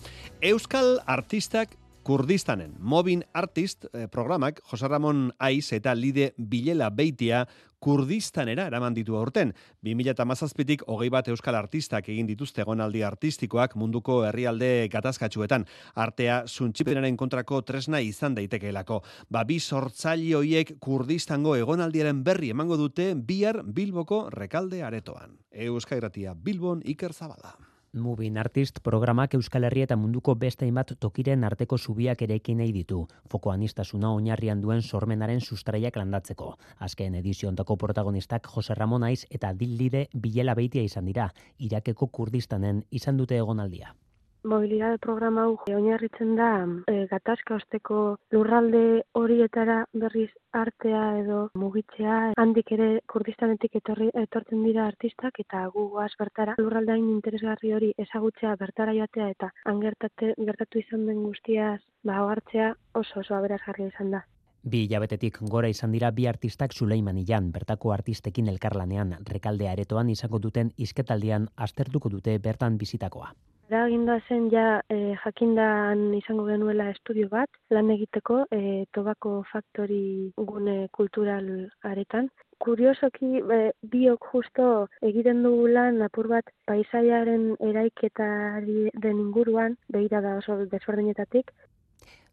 Euskal 0.41 1.01
artistak 1.07 1.75
Kurdistanen. 2.11 2.75
Mobin 2.81 3.23
Artist 3.33 3.85
eh, 3.95 4.09
programak 4.11 4.59
Jose 4.67 4.89
Ramon 4.89 5.29
Aiz 5.39 5.69
eta 5.73 5.93
Lide 5.95 6.33
Bilela 6.37 6.89
Beitia 6.91 7.45
Kurdistanera 7.79 8.65
eraman 8.67 8.97
ditu 8.97 9.15
aurten. 9.15 9.53
2017tik 9.87 10.83
hogei 10.91 11.07
bat 11.15 11.31
euskal 11.31 11.55
artistak 11.55 12.11
egin 12.11 12.27
dituzte 12.27 12.65
egonaldi 12.67 13.05
artistikoak 13.07 13.79
munduko 13.79 14.25
herrialde 14.27 14.89
gatazkatsuetan. 14.91 15.69
Artea 15.95 16.43
zuntxipenaren 16.49 17.15
kontrako 17.15 17.63
tresna 17.63 18.03
izan 18.03 18.35
daitekeelako. 18.35 19.05
Ba, 19.31 19.47
bi 19.47 19.61
sortzaile 19.61 20.35
hoiek 20.43 20.81
Kurdistango 20.83 21.55
egonaldiaren 21.63 22.27
berri 22.27 22.51
emango 22.51 22.75
dute 22.77 23.13
bihar 23.15 23.63
Bilboko 23.63 24.25
rekalde 24.35 24.83
aretoan. 24.83 25.39
Euskairatia 25.53 26.35
Bilbon 26.35 26.83
Iker 26.83 27.15
Zabala. 27.15 27.70
Moving 27.93 28.37
Artist 28.39 28.79
programak 28.87 29.33
Euskal 29.35 29.65
Herria 29.67 29.89
eta 29.89 29.97
munduko 29.99 30.37
beste 30.39 30.63
hainbat 30.63 30.93
tokiren 31.03 31.43
arteko 31.43 31.79
zubiak 31.79 32.21
erekin 32.23 32.61
nahi 32.63 32.71
ditu. 32.71 33.01
Foko 33.33 33.51
anistasuna 33.51 34.13
oinarrian 34.15 34.61
duen 34.63 34.83
sormenaren 34.83 35.41
sustraiak 35.41 35.99
landatzeko. 35.99 36.53
Azken 36.79 37.17
ediziontako 37.19 37.77
protagonistak 37.77 38.47
Jose 38.55 38.77
Ramon 38.79 39.09
Aiz 39.09 39.25
eta 39.29 39.51
Dillide 39.53 40.05
Bilela 40.15 40.55
Beitia 40.55 40.87
izan 40.87 41.11
dira. 41.11 41.33
Irakeko 41.59 42.07
Kurdistanen 42.07 42.85
izan 42.93 43.19
dute 43.19 43.43
egonaldia. 43.43 43.97
Mobilidade 44.43 44.99
programa 44.99 45.45
hau 45.45 45.57
oinarritzen 45.75 46.35
da 46.37 46.51
e, 46.89 47.07
gatazka 47.11 47.57
osteko 47.57 48.17
lurralde 48.33 49.03
horietara 49.21 49.85
berriz 49.93 50.31
artea 50.63 51.03
edo 51.21 51.41
mugitzea 51.55 52.17
handik 52.43 52.73
ere 52.77 52.89
kurdistanetik 53.13 53.77
etorri, 53.83 54.11
etortzen 54.25 54.65
dira 54.65 54.87
artistak 54.87 55.41
eta 55.45 55.67
gu 55.75 55.87
goaz 55.95 56.13
bertara 56.19 56.57
lurralde 56.59 56.97
hain 56.97 57.09
interesgarri 57.11 57.73
hori 57.77 57.93
ezagutzea 58.07 58.57
bertara 58.57 58.97
joatea 58.97 59.31
eta 59.37 59.53
han 59.65 59.81
gertate, 59.81 60.35
gertatu 60.39 60.83
izan 60.83 61.07
den 61.07 61.23
guztiaz 61.23 61.81
ba 62.05 62.21
hartzea 62.27 62.75
oso 62.95 63.21
oso 63.21 63.35
aberasgarria 63.35 63.93
izan 63.93 64.11
da. 64.17 64.25
Bi 64.63 64.83
hilabetetik 64.85 65.39
gora 65.53 65.69
izan 65.73 65.93
dira 65.97 66.11
bi 66.11 66.27
artistak 66.29 66.75
Suleimanian, 66.77 67.47
bertako 67.53 67.93
artistekin 67.95 68.49
elkarlanean, 68.53 69.15
rekalde 69.29 69.69
aretoan 69.69 70.11
izango 70.11 70.39
duten 70.39 70.73
izketaldian 70.77 71.49
aztertuko 71.57 72.13
dute 72.13 72.37
bertan 72.39 72.77
bizitakoa. 72.77 73.33
Eraginda 73.71 74.17
zen 74.27 74.49
ja 74.51 74.81
e, 74.91 75.15
jakindan 75.23 76.01
izango 76.19 76.43
genuela 76.49 76.89
estudio 76.91 77.29
bat, 77.31 77.49
lan 77.71 77.93
egiteko 77.95 78.41
e, 78.51 78.85
Tobacco 78.91 79.45
Factory 79.47 80.33
gune 80.37 80.89
kultural 80.91 81.47
aretan. 81.87 82.27
Kuriosoki, 82.59 83.29
e, 83.39 83.59
biok 83.93 84.27
justo 84.33 84.65
egiten 85.07 85.45
dugu 85.47 85.69
lan 85.71 86.03
apur 86.03 86.27
bat 86.33 86.51
paisaiaren 86.67 87.45
eraiketari 87.69 88.91
den 89.05 89.21
inguruan, 89.23 89.79
behira 89.87 90.19
da 90.25 90.35
oso 90.41 90.57
desberdinetatik, 90.73 91.55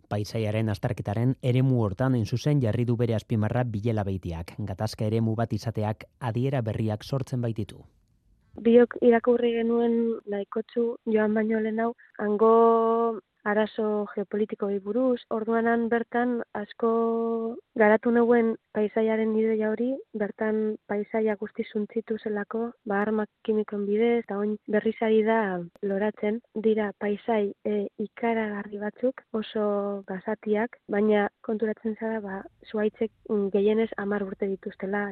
Paisaiaren 0.08 0.72
astarketaren 0.72 1.36
eremu 1.44 1.84
hortan 1.84 2.16
hain 2.16 2.26
zuzen 2.26 2.62
jarri 2.64 2.86
du 2.88 2.96
bere 2.96 3.14
azpimarra 3.18 3.66
bilela 3.68 4.06
beitiak. 4.08 4.56
Gatazka 4.72 5.06
eremu 5.06 5.36
bat 5.36 5.54
izateak 5.54 6.08
adiera 6.32 6.64
berriak 6.64 7.04
sortzen 7.04 7.44
baititu. 7.44 7.84
Biok 8.66 8.98
irakurri 9.10 9.54
genuen 9.60 9.98
nahikotzu 10.34 10.86
joan 11.16 11.34
baino 11.38 11.60
lehen 11.64 11.80
hau, 11.86 11.92
hango 12.18 12.54
arazo 13.48 14.06
geopolitikoi 14.14 14.80
buruz, 14.86 15.20
orduanan 15.38 15.88
bertan 15.92 16.34
asko 16.62 16.90
garatu 17.82 18.12
neuen 18.12 18.50
paisaiaren 18.76 19.36
ideia 19.40 19.70
hori, 19.72 19.90
bertan 20.24 20.60
paisaia 20.92 21.38
guzti 21.44 21.66
zuntzitu 21.72 22.18
zelako, 22.24 22.64
ba 22.92 23.02
armak 23.06 23.30
kimikoen 23.48 23.86
bidez, 23.90 24.18
eta 24.26 24.40
oin 24.44 24.58
berriz 24.76 24.98
ari 25.10 25.22
da 25.30 25.40
loratzen, 25.92 26.42
dira 26.68 26.90
paisai 27.04 27.44
e, 27.72 27.78
ikaragarri 28.08 28.82
batzuk, 28.84 29.24
oso 29.42 29.68
basatiak, 30.12 30.76
baina 30.98 31.28
konturatzen 31.48 31.96
zara, 32.02 32.20
ba, 32.28 32.42
zuaitzek 32.72 33.32
gehienez 33.56 33.90
amar 34.04 34.28
urte 34.28 34.52
dituztela. 34.56 35.08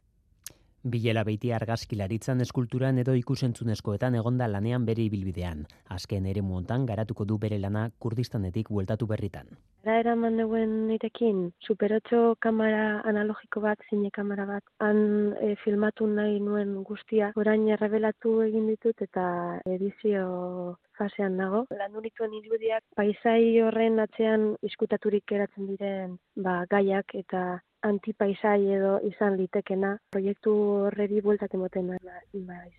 Bilela 0.85 1.23
beiti 1.25 1.49
argazkilaritzan 1.49 2.43
eskulturan 2.43 2.99
edo 3.01 3.15
ikusentzunezkoetan 3.17 4.17
egonda 4.19 4.45
lanean 4.47 4.83
bere 4.85 5.01
ibilbidean. 5.07 5.63
Azken 5.95 6.27
ere 6.29 6.43
hontan 6.45 6.85
garatuko 6.85 7.25
du 7.25 7.39
bere 7.41 7.57
lana 7.57 7.89
Kurdistanetik 7.97 8.69
bueltatu 8.69 9.07
berritan. 9.07 9.49
Era 9.83 9.97
eraman 10.03 10.37
neuen 10.37 10.87
nirekin 10.87 11.51
Super 11.65 11.97
8 11.97 12.35
kamera 12.39 13.01
analogiko 13.01 13.61
bat, 13.65 13.81
zine 13.89 14.11
kamera 14.11 14.45
bat, 14.45 14.63
han 14.79 15.33
e, 15.41 15.55
filmatu 15.63 16.05
nahi 16.05 16.39
nuen 16.39 16.83
guztia, 16.83 17.31
orain 17.35 17.67
errebelatu 17.67 18.41
egin 18.45 18.67
ditut 18.69 19.01
eta 19.01 19.27
edizio 19.65 20.77
fasean 20.97 21.37
nago. 21.37 21.65
Landu 21.73 22.01
nituen 22.01 22.33
irudiak 22.43 22.83
paisai 22.95 23.61
horren 23.61 23.99
atzean 23.99 24.51
iskutaturik 24.61 25.25
geratzen 25.25 25.67
diren 25.73 26.19
ba, 26.35 26.61
gaiak 26.69 27.17
eta 27.25 27.61
antipaisai 27.85 28.61
edo 28.79 28.97
izan 29.11 29.37
litekena 29.39 29.97
proiektu 30.11 30.55
horreri 30.87 31.21
bueltak 31.21 31.53
emoten 31.53 31.93
naiz. 31.93 32.73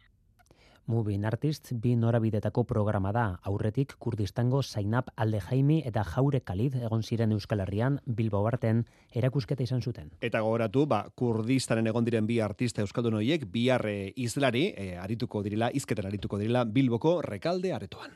Moving 0.86 1.24
Artists 1.26 1.74
bi 1.82 1.96
norabidetako 1.98 2.62
programa 2.64 3.10
da. 3.12 3.24
Aurretik 3.42 3.96
Kurdistango 3.98 4.60
Zainab 4.62 5.08
Alde 5.16 5.40
Jaimi 5.42 5.80
eta 5.84 6.04
Jaure 6.06 6.40
Kalid 6.46 6.76
egon 6.78 7.02
ziren 7.02 7.32
Euskal 7.34 7.64
Herrian 7.64 7.98
Bilbao 8.06 8.46
arten 8.46 8.84
erakusketa 9.10 9.66
izan 9.66 9.82
zuten. 9.82 10.12
Eta 10.20 10.44
gogoratu, 10.46 10.86
ba, 10.86 11.02
Kurdistanen 11.14 11.90
egon 11.90 12.06
diren 12.06 12.26
bi 12.26 12.38
artista 12.40 12.86
euskaldun 12.86 13.18
horiek 13.18 13.48
bihar 13.50 13.82
eh, 13.90 14.12
izlari 14.14 14.68
eh, 14.76 14.94
arituko 15.02 15.42
direla, 15.42 15.72
izketan 15.74 16.06
arituko 16.06 16.38
direla 16.38 16.62
Bilboko 16.64 17.18
rekalde 17.26 17.74
aretoan. 17.74 18.14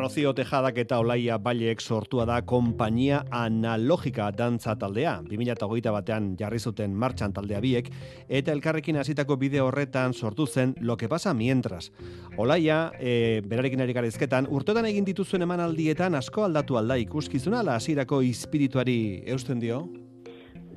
Rocío 0.00 0.32
Tejadak 0.32 0.78
eta 0.80 0.96
Olaia 0.98 1.36
Baileek 1.36 1.82
sortua 1.84 2.24
da 2.24 2.38
konpainia 2.48 3.18
analogika 3.36 4.30
dantza 4.32 4.72
taldea. 4.80 5.18
2008 5.26 5.92
batean 5.92 6.30
jarri 6.40 6.58
zuten 6.58 6.94
martxan 6.96 7.34
taldea 7.36 7.60
biek, 7.60 7.90
eta 8.26 8.54
elkarrekin 8.56 8.96
hasitako 8.96 9.36
bide 9.36 9.60
horretan 9.60 10.14
sortu 10.14 10.46
zen 10.46 10.72
lo 10.80 10.96
que 10.96 11.08
pasa 11.08 11.34
mientras. 11.34 11.92
Olaia, 12.38 12.92
e, 12.98 13.42
berarekin 13.44 13.84
ari 13.84 13.92
garizketan, 13.92 14.48
urtetan 14.48 14.88
egin 14.88 15.04
dituzuen 15.04 15.44
emanaldietan 15.44 16.16
asko 16.16 16.46
aldatu 16.48 16.80
alda 16.80 16.96
ikuskizuna, 16.96 17.60
la 17.62 17.76
hasierako 17.76 18.22
espirituari 18.22 19.22
eusten 19.26 19.60
dio? 19.60 19.82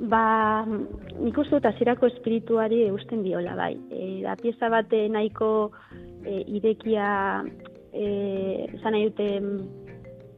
Ba, 0.04 0.66
nik 0.68 1.38
uste 1.38 1.62
dut 1.62 1.70
hasierako 1.72 2.12
espirituari 2.12 2.84
eusten 2.90 3.24
diola, 3.24 3.56
bai. 3.56 3.78
E, 3.88 4.20
da 4.28 4.36
pieza 4.36 4.68
bate 4.68 5.08
nahiko 5.08 5.72
e, 6.26 6.44
irekia 6.60 7.08
eh 7.94 8.68
izan 8.74 8.92
nahi 8.94 9.10
dute 9.10 9.28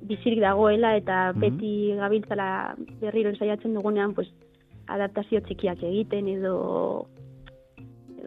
bizirik 0.02 0.42
dagoela 0.42 0.96
eta 0.98 1.32
Mhm. 1.34 1.40
beti 1.40 1.96
gabiltzala 1.98 2.76
berriro 3.02 3.30
ensaiatzen 3.30 3.74
dugunean 3.74 4.14
pues 4.14 4.30
adaptazio 4.88 5.42
txikiak 5.42 5.82
egiten 5.84 6.28
edo 6.28 7.08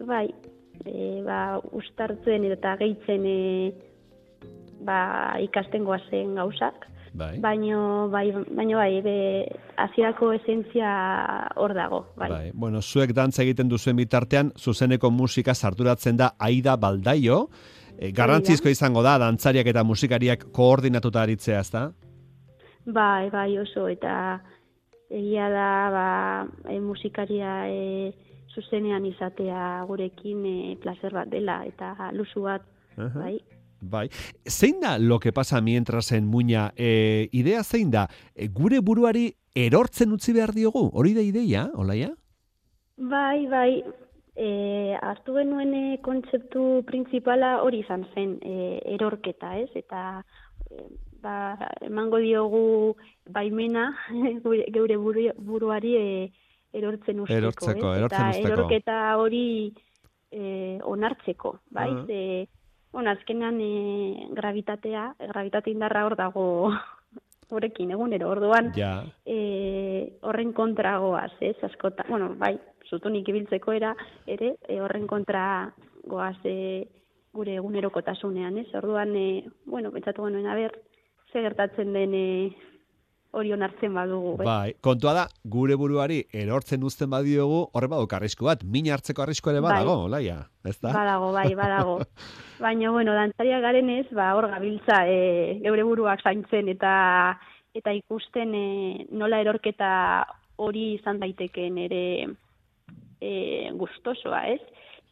bai 0.05 0.27
e, 0.85 1.21
ba, 1.25 1.59
ustartzen 1.75 2.45
eta 2.51 2.75
gehitzen 2.79 3.25
e, 3.25 3.73
ba, 4.85 5.35
ikasten 5.43 5.83
goazen 5.87 6.35
gauzak. 6.35 6.87
Bai. 7.19 7.39
Baino, 7.41 8.07
bai, 8.13 8.29
baino 8.53 8.77
bai, 8.77 9.01
be, 9.01 9.15
hasierako 9.81 10.31
esentzia 10.37 10.91
hor 11.57 11.73
dago, 11.73 12.03
bai. 12.15 12.29
Bai. 12.29 12.51
Bueno, 12.53 12.81
zuek 12.81 13.15
dantza 13.17 13.41
egiten 13.43 13.67
duzuen 13.67 13.97
bitartean, 13.97 14.53
zuzeneko 14.55 15.09
musika 15.09 15.55
sarturatzen 15.55 16.17
da 16.21 16.35
Aida 16.37 16.75
Baldaio, 16.77 17.47
e, 17.99 18.11
garrantzizko 18.15 18.71
izango 18.71 19.03
da, 19.03 19.17
dantzariak 19.21 19.67
eta 19.73 19.83
musikariak 19.83 20.47
koordinatuta 20.55 21.25
aritzea, 21.25 21.59
ezta? 21.59 21.89
Bai, 22.85 23.29
bai, 23.33 23.51
oso, 23.59 23.87
eta 23.91 24.39
egia 25.09 25.49
da, 25.51 25.69
ba, 25.93 26.07
e, 26.71 26.79
musikaria 26.79 27.61
e, 27.67 28.11
zuzenean 28.55 29.05
izatea 29.09 29.83
gurekin 29.89 30.45
e, 30.47 30.57
placer 30.81 31.13
bat 31.13 31.29
dela, 31.29 31.61
eta 31.67 32.11
luzu 32.15 32.47
bat, 32.47 32.67
Aha. 32.97 33.13
bai. 33.19 33.37
Bai. 33.79 34.09
Zein 34.43 34.81
da 34.81 34.97
lo 34.99 35.19
que 35.19 35.31
pasa 35.31 35.61
mientras 35.61 36.11
en 36.11 36.27
muña? 36.27 36.73
E, 36.75 37.29
idea 37.31 37.63
zein 37.63 37.91
da? 37.91 38.09
E, 38.35 38.49
gure 38.51 38.81
buruari 38.83 39.37
erortzen 39.55 40.11
utzi 40.11 40.33
behar 40.35 40.51
diogu? 40.51 40.89
Hori 40.91 41.13
da 41.15 41.23
ideia, 41.23 41.69
olaia? 41.75 42.09
Bai, 42.97 43.47
bai, 43.47 43.83
e, 44.39 44.95
hartu 45.01 45.35
genuen 45.35 45.73
e, 45.75 45.83
kontzeptu 46.05 46.81
printzipala 46.87 47.57
hori 47.65 47.81
izan 47.83 48.05
zen, 48.13 48.37
e, 48.41 48.79
erorketa, 48.95 49.55
ez? 49.59 49.69
Eta 49.75 50.21
e, 50.71 50.85
ba, 51.21 51.57
emango 51.85 52.21
diogu 52.23 52.95
baimena 53.27 53.89
geure 54.75 54.97
buru, 55.01 55.27
buruari 55.37 55.95
e, 55.99 56.07
erortzen 56.79 57.19
usteko, 57.25 57.41
Erortzeko, 57.41 57.91
ez? 57.91 57.97
erortzen 57.99 58.21
Eta 58.21 58.29
usteko. 58.29 58.53
erorketa 58.53 58.99
hori 59.19 59.43
e, 60.31 60.79
onartzeko, 60.87 61.57
bai? 61.75 61.89
Ah. 61.91 62.05
Ze, 62.07 62.47
bueno, 62.93 63.11
azkenan 63.11 63.59
e, 63.61 63.73
gravitatea, 64.37 65.09
gravitate 65.33 65.73
indarra 65.73 66.05
hor 66.07 66.15
dago 66.17 66.45
horrekin 67.53 67.91
egunero, 67.91 68.29
orduan 68.31 68.71
Ja. 68.77 69.03
e, 69.25 70.15
horren 70.21 70.53
kontra 70.53 70.97
goaz, 71.01 71.33
ez, 71.41 71.57
askota, 71.65 72.05
bueno, 72.07 72.35
bai, 72.37 72.55
zutunik 72.89 73.27
ibiltzeko 73.29 73.75
era, 73.75 73.93
ere, 74.27 74.55
e, 74.67 74.79
horren 74.81 75.07
kontra 75.07 75.43
goaz 76.09 76.37
e, 76.43 76.87
gure 77.33 77.59
egunerokotasunean, 77.59 78.57
ez, 78.63 78.69
orduan, 78.77 79.13
e, 79.15 79.45
bueno, 79.65 79.91
pentsatu 79.93 80.25
genuen, 80.25 80.49
aber, 80.49 80.79
ze 81.31 81.43
gertatzen 81.45 81.93
den 81.93 82.15
e, 82.17 82.25
hori 83.31 83.53
onartzen 83.53 83.93
badugu, 83.93 84.33
ez? 84.41 84.47
Bai, 84.47 84.71
kontua 84.81 85.13
da, 85.13 85.25
gure 85.45 85.77
buruari 85.77 86.23
erortzen 86.33 86.83
uzten 86.83 87.11
badiogu, 87.11 87.61
horre 87.77 87.89
baduk 87.91 88.15
arrisku 88.17 88.49
bat, 88.49 88.63
min 88.65 88.89
hartzeko 88.89 89.21
arrisku 89.21 89.51
ere 89.53 89.61
Bai. 89.61 89.75
badago, 89.75 90.07
laia, 90.09 90.39
ez 90.65 90.79
da? 90.79 90.93
Badago, 90.95 91.29
bai, 91.35 91.53
badago. 91.59 91.99
Baina, 92.65 92.91
bueno, 92.91 93.13
dantzaria 93.13 93.61
garenez, 93.61 94.07
ba, 94.11 94.33
hor 94.35 94.49
gabiltza, 94.49 95.03
e, 95.05 95.59
geure 95.61 95.85
buruak 95.85 96.25
zaintzen 96.25 96.73
eta 96.73 96.91
eta 97.77 97.93
ikusten 97.93 98.55
e, 98.57 98.67
nola 99.13 99.39
erorketa 99.43 99.89
hori 100.59 100.95
izan 100.95 101.19
daiteken 101.21 101.77
ere 101.85 102.03
e, 103.21 103.71
gustosoa, 103.73 104.47
ez? 104.53 104.61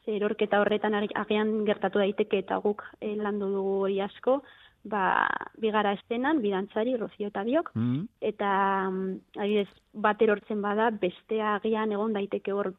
Erorketa 0.08 0.62
horretan 0.62 0.94
ag- 0.96 1.12
agian 1.20 1.66
gertatu 1.68 2.00
daiteke 2.00 2.38
eta 2.40 2.58
guk 2.64 2.84
e, 3.02 3.16
landu 3.20 3.50
dugu 3.52 3.74
hori 3.84 4.00
asko, 4.02 4.42
ba, 4.88 5.28
bigara 5.60 5.92
estenan, 5.98 6.40
bidantzari, 6.42 6.96
Rocío 6.96 7.28
eta 7.28 7.44
biok, 7.44 7.72
Mm. 7.76 8.06
eta 8.22 8.90
mm, 8.90 9.20
adibidez 9.38 9.68
bat 9.94 10.22
erortzen 10.22 10.62
bada 10.62 10.90
bestea 10.92 11.56
agian 11.56 11.92
egon 11.92 12.14
daiteke 12.16 12.54
hor 12.54 12.72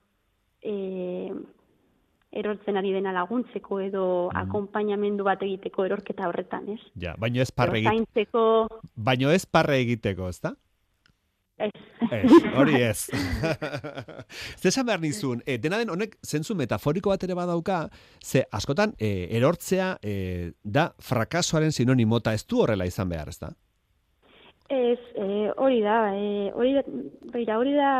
e, 0.62 1.32
erortzen 2.32 2.76
ari 2.76 2.92
dena 2.92 3.12
laguntzeko 3.12 3.78
edo 3.80 4.02
akonpainamendu 4.36 5.24
bat 5.24 5.42
egiteko 5.42 5.84
erorketa 5.88 6.28
horretan, 6.28 6.68
ez? 6.76 6.80
Ja, 7.00 7.14
baino 7.18 7.40
ez 7.40 7.50
parre 7.50 7.80
egiteko. 7.80 8.42
Baino 8.96 9.30
ez 9.32 9.44
parre 9.46 9.78
egiteko, 9.80 10.28
ez 10.28 10.40
da? 10.44 10.54
Ez. 11.58 11.70
Ez, 12.10 12.32
hori 12.56 12.80
ez. 12.82 13.06
Zesan 14.62 14.86
behar 14.88 15.00
nizun, 15.02 15.42
e, 15.46 15.58
dena 15.58 15.78
den 15.80 15.90
honek 15.92 16.16
zentzu 16.24 16.54
metaforiko 16.58 17.10
bat 17.12 17.24
ere 17.26 17.34
badauka, 17.38 17.88
ze 18.22 18.44
askotan 18.54 18.94
e, 18.98 19.26
erortzea 19.38 19.96
e, 20.02 20.52
da 20.64 20.88
frakasoaren 21.02 21.72
sinonimota 21.72 22.32
ez 22.36 22.44
du 22.46 22.62
horrela 22.62 22.86
izan 22.88 23.08
behar, 23.12 23.28
ez 23.34 23.38
da? 23.42 23.50
Ez, 24.68 24.98
e, 25.16 25.26
hori 25.56 25.78
da, 25.80 25.98
e, 26.14 26.50
hori 26.52 26.74
da, 26.76 26.82
beira, 27.32 27.56
hori 27.58 27.72
da 27.76 27.92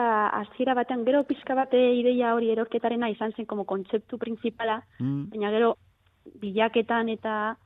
hasiera 0.43 0.75
batean, 0.77 1.05
gero 1.07 1.23
pizka 1.29 1.55
bate 1.57 1.79
ideia 1.97 2.35
hori 2.37 2.51
erorketarena 2.53 3.09
izan 3.11 3.33
zen 3.37 3.47
como 3.49 3.65
kontzeptu 3.65 4.19
principala, 4.21 4.83
Mm. 5.01 5.31
baina 5.33 5.51
gero 5.55 5.77
bilaketan 6.43 7.09
eta 7.09 7.57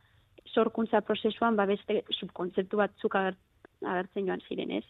sorkuntza 0.55 1.01
prozesuan 1.03 1.57
ba 1.57 1.67
beste 1.67 2.05
subkontzeptu 2.21 2.77
batzuk 2.79 3.15
ager- 3.19 3.39
agertzen 3.83 4.27
joan 4.29 4.43
ziren, 4.49 4.71
ez? 4.71 4.85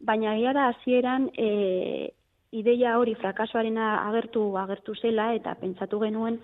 Baina 0.00 0.34
egia 0.36 0.52
da 0.56 0.68
hasieran 0.70 1.28
e, 1.36 2.12
ideia 2.56 2.96
hori 2.98 3.14
frakasoarena 3.14 4.08
agertu 4.08 4.56
agertu 4.58 4.94
zela 4.94 5.34
eta 5.34 5.54
pentsatu 5.60 6.00
genuen 6.00 6.40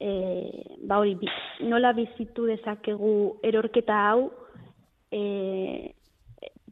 e, 0.00 0.76
ba 0.86 1.00
hori 1.02 1.16
bi, 1.20 1.28
nola 1.68 1.92
bizitu 1.92 2.46
dezakegu 2.46 3.40
erorketa 3.42 3.98
hau 4.10 4.30
e, 5.10 5.92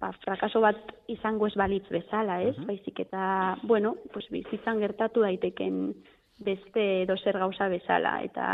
ba, 0.00 0.12
frakaso 0.24 0.62
bat 0.64 0.94
izango 1.12 1.46
ez 1.46 1.54
balitz 1.58 1.86
bezala, 1.92 2.40
ez? 2.42 2.56
Baizik 2.66 3.02
eta, 3.04 3.58
bueno, 3.62 3.96
pues 4.14 4.26
bizitzan 4.32 4.80
gertatu 4.80 5.26
daiteken 5.26 5.82
beste 6.40 7.04
dozer 7.06 7.36
gauza 7.38 7.68
bezala 7.68 8.16
eta 8.24 8.46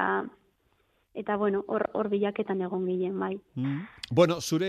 eta 1.17 1.37
bueno, 1.41 1.65
hor 1.67 1.89
hor 1.95 2.11
bilaketan 2.13 2.61
egon 2.63 2.85
ginen 2.87 3.19
bai. 3.19 3.35
Mm. 3.55 3.81
Bueno, 4.11 4.41
zure 4.41 4.69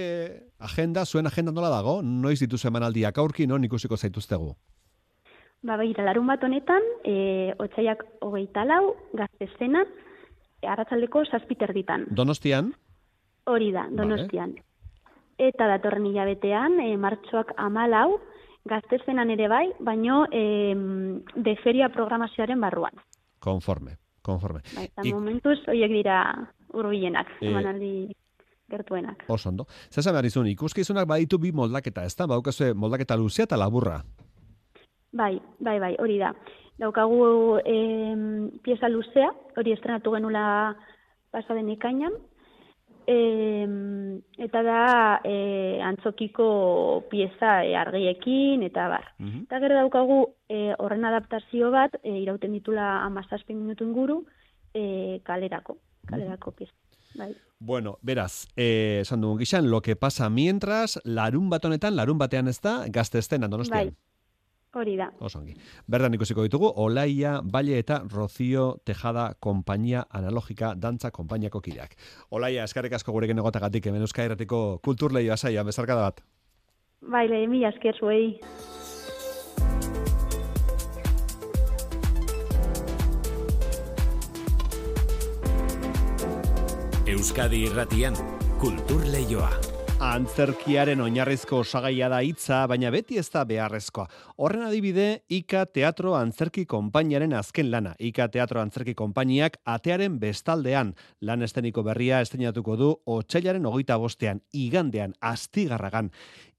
agenda, 0.60 1.06
zuen 1.06 1.28
agenda 1.28 1.52
nola 1.52 1.70
dago? 1.70 2.00
Noiz 2.02 2.40
dituzu 2.40 2.70
emanaldiak 2.70 3.18
aurki, 3.18 3.48
non 3.48 3.68
ikusiko 3.68 3.98
zaituztegu? 3.98 4.56
Ba, 5.68 5.76
begira, 5.76 6.06
larun 6.06 6.28
bat 6.30 6.44
honetan, 6.44 6.84
e, 7.04 7.54
otsaiak 7.60 8.04
hogeita 8.22 8.64
lau, 8.66 8.96
gazte 9.14 9.50
zenan, 9.60 9.90
arratzaldeko 10.64 11.24
ditan. 11.74 12.06
Donostian? 12.10 12.74
Hori 13.46 13.72
da, 13.72 13.88
donostian. 13.92 14.56
Eta 15.38 15.68
datorren 15.68 16.06
hilabetean, 16.06 16.80
e, 16.80 16.96
martxoak 16.98 17.54
amalau, 17.58 18.20
gazte 18.66 19.00
zenan 19.06 19.30
ere 19.30 19.48
bai, 19.48 19.74
baino 19.80 20.26
e, 20.32 20.76
de 21.36 21.56
feria 21.64 21.90
programazioaren 21.90 22.62
barruan. 22.62 22.94
Konforme, 23.40 23.98
konforme. 24.28 24.62
Bai, 24.76 24.86
eta 24.92 25.02
Ik- 25.08 25.14
momentuz, 25.16 25.58
horiek 25.68 25.92
dira 25.96 26.20
hurbilenak, 26.74 27.28
Eh, 27.42 27.48
emanaldi 27.50 28.12
gertuenak. 28.70 29.24
Oso 29.32 29.50
ondo. 29.50 29.66
Zesan 29.90 30.14
behar 30.14 30.26
nizun, 30.28 30.48
ikuskizunak 30.52 31.08
baditu 31.08 31.40
bi 31.40 31.52
moldaketa, 31.56 32.04
ez 32.06 32.16
da? 32.20 32.28
Baukazue 32.28 32.74
moldaketa 32.76 33.16
luzea 33.18 33.46
eta 33.48 33.58
laburra. 33.58 34.02
Bai, 35.14 35.40
bai, 35.60 35.80
bai, 35.80 35.96
hori 36.00 36.18
da. 36.20 36.34
Daukagu 36.78 37.58
em, 37.66 38.52
pieza 38.62 38.90
luzea, 38.90 39.32
hori 39.58 39.72
estrenatu 39.74 40.12
genula 40.14 40.76
pasaden 41.32 41.70
ikainan, 41.74 42.12
em, 43.08 44.20
eta 44.38 44.62
da 44.64 44.82
e, 45.24 45.80
antzokiko 45.82 47.08
pieza 47.10 47.64
e, 47.66 47.76
argiekin, 47.76 48.64
eta 48.68 48.88
bar. 48.92 49.14
Eta 49.20 49.62
gero 49.64 49.80
daukagu 49.80 50.20
e, 50.50 50.76
horren 50.78 51.08
adaptazio 51.08 51.72
bat, 51.72 51.96
e, 52.04 52.18
irauten 52.20 52.54
ditula 52.60 53.06
amazazpi 53.06 53.56
minutu 53.56 53.88
inguru, 53.88 54.26
e, 54.74 55.22
kalerako, 55.24 55.80
kalerako 56.06 56.52
pieza. 56.52 56.76
Bai. 57.18 57.34
Bueno, 57.60 57.98
beraz, 58.04 58.48
eh, 58.56 59.00
esan 59.02 59.22
dugun 59.22 59.40
gixan, 59.40 59.72
lo 59.72 59.82
que 59.82 59.96
pasa 59.96 60.30
mientras, 60.30 61.00
larun 61.04 61.50
bat 61.50 61.66
honetan, 61.66 61.96
larun 61.96 62.18
batean 62.18 62.48
ez 62.48 62.60
da, 62.62 62.84
gazte 62.88 63.18
estenan 63.18 63.50
donostian. 63.50 63.88
Bai, 63.90 63.96
hori 64.78 64.96
da. 65.00 65.10
Oso 65.20 65.40
ongi. 65.40 65.56
Berdan 65.88 66.14
ikusiko 66.18 66.46
ditugu, 66.46 66.72
Olaia, 66.76 67.40
Baile 67.44 67.80
eta 67.80 68.02
Rocío 68.08 68.78
Tejada 68.86 69.34
Kompainia 69.40 70.06
Analogika 70.10 70.74
Dantza 70.76 71.12
Konpainiako 71.12 71.62
kideak. 71.62 71.96
Olaia, 72.32 72.64
eskarrik 72.64 72.94
asko 72.94 73.12
gurekin 73.12 73.38
egotagatik, 73.40 73.86
hemen 73.86 74.02
Euskal 74.02 74.26
Herratiko 74.26 74.80
kulturleioa 74.84 75.38
saia, 75.38 75.64
bezarkada 75.64 76.10
bat. 76.10 76.24
Bai, 77.02 77.28
lehi, 77.30 77.48
mila 77.48 77.70
esker 77.70 77.98
zuei. 78.00 78.40
Euskadi 87.08 87.64
irratian, 87.70 88.18
kultur 88.60 89.06
leioa. 89.08 89.67
Antzerkiaren 89.98 91.00
oinarrizko 91.02 91.64
osagaia 91.64 92.06
da 92.14 92.20
hitza, 92.22 92.60
baina 92.70 92.92
beti 92.94 93.16
ez 93.18 93.26
da 93.34 93.42
beharrezkoa. 93.50 94.04
Horren 94.38 94.68
adibide, 94.68 95.24
Ika 95.34 95.64
Teatro 95.74 96.12
Antzerki 96.14 96.68
Konpainiaren 96.70 97.34
azken 97.34 97.72
lana. 97.74 97.96
Ika 97.98 98.28
Teatro 98.30 98.62
Antzerki 98.62 98.94
Konpainiak 98.94 99.58
atearen 99.66 100.20
bestaldean 100.22 100.92
lan 101.22 101.42
esteniko 101.42 101.82
berria 101.88 102.20
estenatuko 102.22 102.76
du 102.78 102.92
otxailaren 103.16 103.66
hogeita 103.66 103.98
bostean, 103.98 104.44
igandean, 104.54 105.16
astigarragan. 105.20 106.12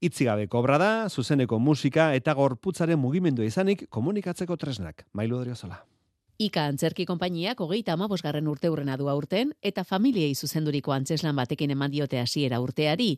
Itzigabe 0.03 0.49
kobra 0.51 0.75
da, 0.81 0.91
zuzeneko 1.07 1.61
musika 1.63 2.11
eta 2.19 2.35
gorputzaren 2.35 2.99
mugimendua 2.99 3.47
izanik 3.47 3.87
komunikatzeko 3.89 4.59
tresnak. 4.59 5.07
Mailu 5.13 5.39
Odriozola. 5.39 5.79
Ika 6.39 6.61
antzerki 6.69 7.03
konpainiak 7.03 7.59
hogeita 7.59 7.91
amabosgarren 7.97 8.45
urte 8.47 8.69
urrena 8.71 8.93
du 8.95 9.09
aurten, 9.11 9.49
eta 9.69 9.83
familiei 9.83 10.31
zuzenduriko 10.31 10.93
antzeslan 10.95 11.35
batekin 11.35 11.73
eman 11.73 11.91
diote 11.91 12.21
hasiera 12.21 12.61
urteari, 12.63 13.09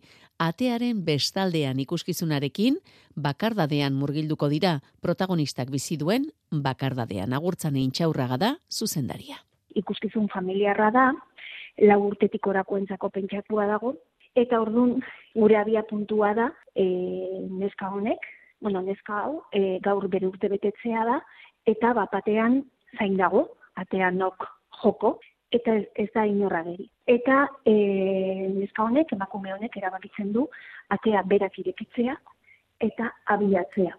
atearen 0.42 1.04
bestaldean 1.06 1.78
ikuskizunarekin, 1.84 2.80
bakardadean 3.28 3.94
murgilduko 3.94 4.50
dira, 4.50 4.80
protagonistak 5.06 5.70
bizi 5.70 6.00
duen, 6.02 6.26
bakardadean. 6.50 7.38
Agurtzan 7.38 7.78
intxaurraga 7.84 8.40
da 8.42 8.52
zuzendaria. 8.74 9.38
ikuskizun 9.76 10.28
familiarra 10.34 10.90
da, 10.92 11.06
lau 11.78 12.02
urtetik 12.08 12.48
orakoentzako 12.48 13.10
pentsatua 13.10 13.68
dago, 13.70 13.94
eta 14.36 14.60
ordun 14.60 14.98
gure 15.36 15.62
abia 15.62 15.86
puntua 15.88 16.34
da, 16.34 16.52
e, 16.76 16.90
neska 17.48 17.94
honek, 17.94 18.26
bueno, 18.60 18.82
neska 18.82 19.14
hau, 19.22 19.44
e, 19.54 19.78
gaur 19.80 20.10
bere 20.10 20.28
urte 20.28 20.50
betetzea 20.50 21.06
da, 21.06 21.22
eta 21.70 21.94
bapatean 21.94 22.64
zain 22.98 23.18
dago, 23.18 23.48
atean 23.76 24.18
nok 24.18 24.48
joko, 24.82 25.20
eta 25.52 25.76
ez, 25.96 26.10
da 26.14 26.26
inorra 26.26 26.64
geri. 26.64 26.88
Eta 27.08 27.48
e, 27.66 27.74
neska 28.54 28.84
honek, 28.84 29.12
emakume 29.14 29.54
honek 29.54 29.76
erabakitzen 29.78 30.32
du, 30.34 30.48
atea 30.90 31.24
berak 31.28 31.60
irekitzea, 31.60 32.16
eta 32.80 33.12
abiatzea. 33.36 33.98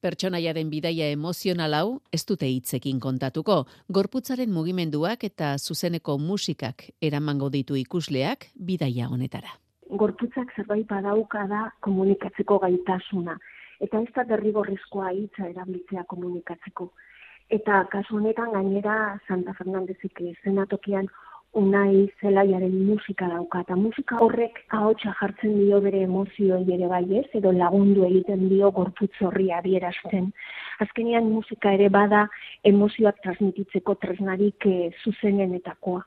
Pertsonaiaren 0.00 0.68
bidaia 0.70 1.08
emozional 1.10 1.74
hau 1.74 1.86
ez 2.14 2.22
dute 2.28 2.46
hitzekin 2.46 3.00
kontatuko, 3.00 3.64
gorputzaren 3.88 4.52
mugimenduak 4.52 5.24
eta 5.24 5.56
zuzeneko 5.58 6.18
musikak 6.18 6.90
eramango 7.00 7.48
ditu 7.50 7.76
ikusleak 7.80 8.50
bidaia 8.54 9.08
honetara. 9.08 9.56
gorputzak 9.90 10.50
zerbait 10.56 10.86
badauka 10.90 11.46
da 11.46 11.70
komunikatzeko 11.80 12.58
gaitasuna. 12.58 13.36
Eta 13.80 14.00
ez 14.00 14.12
da 14.16 14.24
derrigorrezkoa 14.24 15.12
hitza 15.12 15.48
erabiltzea 15.48 16.04
komunikatzeko. 16.10 16.90
Eta 17.50 17.84
kasu 17.90 18.16
honetan 18.18 18.50
gainera 18.52 19.20
Santa 19.28 19.54
Fernandezik 19.54 20.18
zenatokian 20.42 21.06
unai 21.56 22.10
zelaiaren 22.20 22.74
musika 22.84 23.28
dauka, 23.30 23.62
eta 23.64 23.76
musika 23.76 24.18
horrek 24.20 24.58
ahotsa 24.76 25.14
jartzen 25.20 25.54
dio 25.56 25.80
bere 25.80 26.02
emozioi 26.04 26.64
ere 26.74 26.88
bai 26.90 27.04
ez, 27.20 27.24
edo 27.38 27.52
lagundu 27.52 28.04
egiten 28.04 28.48
dio 28.50 28.70
gorputz 28.70 29.14
horri 29.24 29.48
adierazten. 29.54 30.32
Azkenean 30.84 31.30
musika 31.32 31.72
ere 31.72 31.88
bada 31.88 32.26
emozioak 32.64 33.22
transmititzeko 33.24 33.94
tresnarik 34.02 34.66
e, 34.66 34.90
zuzenenetakoa. 35.04 36.02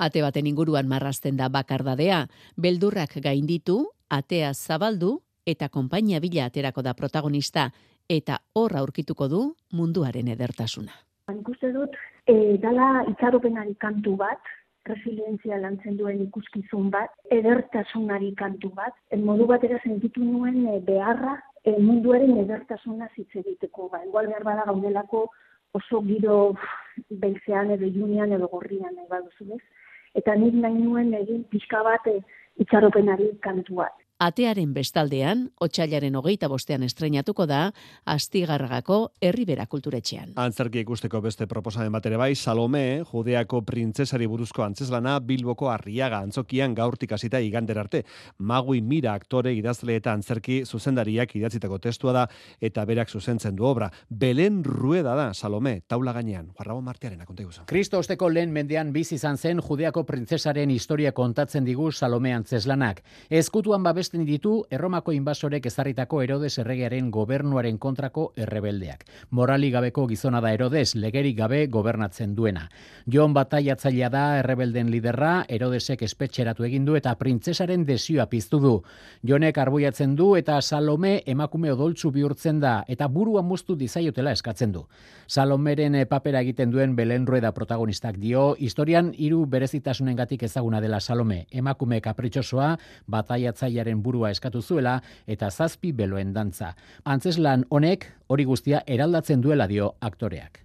Ate 0.00 0.24
baten 0.24 0.48
inguruan 0.48 0.88
marrazten 0.88 1.36
da 1.36 1.50
bakardadea, 1.52 2.24
beldurrak 2.56 3.20
gainditu, 3.22 3.84
atea 4.08 4.54
zabaldu 4.54 5.20
eta 5.46 5.68
konpainia 5.68 6.20
bila 6.20 6.48
aterako 6.48 6.82
da 6.82 6.94
protagonista 6.94 7.70
eta 8.10 8.40
hor 8.58 8.74
aurkituko 8.76 9.28
du 9.30 9.40
munduaren 9.78 10.28
edertasuna. 10.32 10.96
Nik 11.30 11.48
uste 11.52 11.70
dut, 11.72 11.94
e, 12.26 12.56
dala 12.62 13.04
itxaropenari 13.12 13.76
kantu 13.84 14.16
bat, 14.18 14.50
resilientzia 14.88 15.60
lantzen 15.60 15.98
duen 16.00 16.22
ikuskizun 16.24 16.88
bat, 16.90 17.12
edertasunari 17.36 18.32
kantu 18.40 18.72
bat, 18.74 18.96
e, 19.10 19.20
modu 19.28 19.46
batera 19.46 19.78
sentitu 19.84 20.24
nuen 20.24 20.64
e, 20.72 20.80
beharra 20.88 21.36
e, 21.62 21.76
munduaren 21.78 22.34
edertasuna 22.42 23.06
hitz 23.14 23.30
egiteko. 23.44 23.88
Ba, 23.92 24.02
igual 24.08 24.32
behar 24.32 24.48
bada 24.48 24.66
gaudelako 24.72 25.28
oso 25.78 26.02
giro 26.02 26.40
beizean 27.22 27.70
edo 27.76 27.86
junean 27.94 28.34
edo 28.34 28.50
gorrian 28.50 28.96
nahi 28.96 29.06
baduzu 29.12 29.52
ez. 29.54 29.62
Eta 30.18 30.34
nik 30.34 30.56
nahi 30.58 30.82
nuen 30.82 31.14
egin 31.14 31.44
pixka 31.52 31.84
bat 31.86 32.10
e, 32.10 32.18
itxaropenari 32.64 33.36
kantu 33.46 33.84
bat. 33.84 33.99
Atearen 34.20 34.74
bestaldean, 34.76 35.46
otxailaren 35.64 36.16
hogeita 36.18 36.48
bostean 36.52 36.82
estrenatuko 36.84 37.46
da, 37.48 37.70
astigarragako 38.04 38.96
herribera 39.24 39.64
kulturetxean. 39.64 40.34
Antzerki 40.36 40.82
ikusteko 40.84 41.22
beste 41.24 41.46
proposamen 41.48 41.94
bat 41.94 42.04
ere 42.04 42.18
bai, 42.20 42.34
Salome, 42.36 43.00
judeako 43.08 43.62
printzesari 43.64 44.28
buruzko 44.28 44.66
antzeslana, 44.66 45.14
Bilboko 45.24 45.70
arriaga 45.72 46.18
antzokian 46.20 46.74
gaurtik 46.76 47.14
hasita 47.16 47.40
igander 47.40 47.80
arte. 47.80 48.02
Magui 48.36 48.82
Mira 48.82 49.14
aktore 49.16 49.54
idazle 49.56 49.96
eta 49.96 50.12
antzerki 50.12 50.66
zuzendariak 50.66 51.32
idatzitako 51.40 51.80
testua 51.88 52.12
da, 52.12 52.26
eta 52.60 52.84
berak 52.84 53.08
zuzentzen 53.08 53.56
du 53.56 53.64
obra. 53.64 53.88
Belen 54.10 54.60
rueda 54.68 55.16
da, 55.16 55.30
Salome, 55.32 55.78
taula 55.88 56.12
gainean. 56.12 56.52
Juarrabo 56.58 56.84
martearen 56.84 57.24
akonta 57.24 57.46
iguza. 57.46 57.64
Kristo 57.72 58.04
osteko 58.04 58.28
lehen 58.28 58.52
mendean 58.52 58.92
bizi 58.92 59.16
izan 59.16 59.40
zen 59.40 59.64
judeako 59.64 60.04
printzesaren 60.04 60.76
historia 60.76 61.16
kontatzen 61.16 61.64
digu 61.64 61.88
Salome 61.90 62.36
antzeslanak. 62.36 63.00
Ezkutuan 63.30 63.82
babes 63.82 64.09
babesten 64.10 64.26
ditu 64.26 64.64
Erromako 64.70 65.12
inbasorek 65.12 65.66
ezarritako 65.66 66.22
Herodes 66.22 66.58
erregearen 66.58 67.10
gobernuaren 67.14 67.76
kontrako 67.78 68.32
errebeldeak. 68.34 69.04
Morali 69.30 69.70
gabeko 69.70 70.08
gizona 70.08 70.40
da 70.40 70.50
Herodes, 70.50 70.96
legerik 70.96 71.36
gabe 71.36 71.68
gobernatzen 71.68 72.34
duena. 72.34 72.68
Jon 73.06 73.32
bataiatzailea 73.32 74.08
da 74.10 74.38
errebelden 74.40 74.90
liderra, 74.90 75.44
Herodesek 75.48 76.02
espetxeratu 76.02 76.64
egin 76.64 76.84
du 76.84 76.96
eta 76.96 77.14
printzesaren 77.14 77.84
desioa 77.86 78.26
piztu 78.26 78.58
du. 78.58 78.82
Jonek 79.22 79.58
arboiatzen 79.58 80.16
du 80.16 80.34
eta 80.34 80.60
Salome 80.60 81.22
emakume 81.24 81.70
odoltzu 81.70 82.10
bihurtzen 82.10 82.58
da 82.58 82.82
eta 82.88 83.06
burua 83.06 83.42
muztu 83.42 83.76
dizaiotela 83.76 84.32
eskatzen 84.32 84.72
du. 84.72 84.86
Salomeren 85.28 85.94
papera 86.08 86.40
egiten 86.40 86.72
duen 86.72 86.96
Belen 86.96 87.26
Rueda 87.26 87.52
protagonistak 87.52 88.18
dio, 88.18 88.56
historian 88.58 89.14
hiru 89.16 89.46
berezitasunengatik 89.46 90.42
ezaguna 90.42 90.80
dela 90.80 90.98
Salome, 91.00 91.46
emakume 91.52 92.00
kapritxosoa, 92.00 92.74
bataiatzailearen 93.06 93.99
burua 94.02 94.30
eskatu 94.30 94.62
zuela 94.62 95.00
eta 95.26 95.50
zazpi 95.50 95.92
beloen 95.92 96.32
dantza. 96.32 96.74
Antzeslan 97.04 97.66
honek 97.68 98.06
hori 98.28 98.44
guztia 98.44 98.82
eraldatzen 98.86 99.40
duela 99.40 99.66
dio 99.66 99.94
aktoreak. 100.00 100.64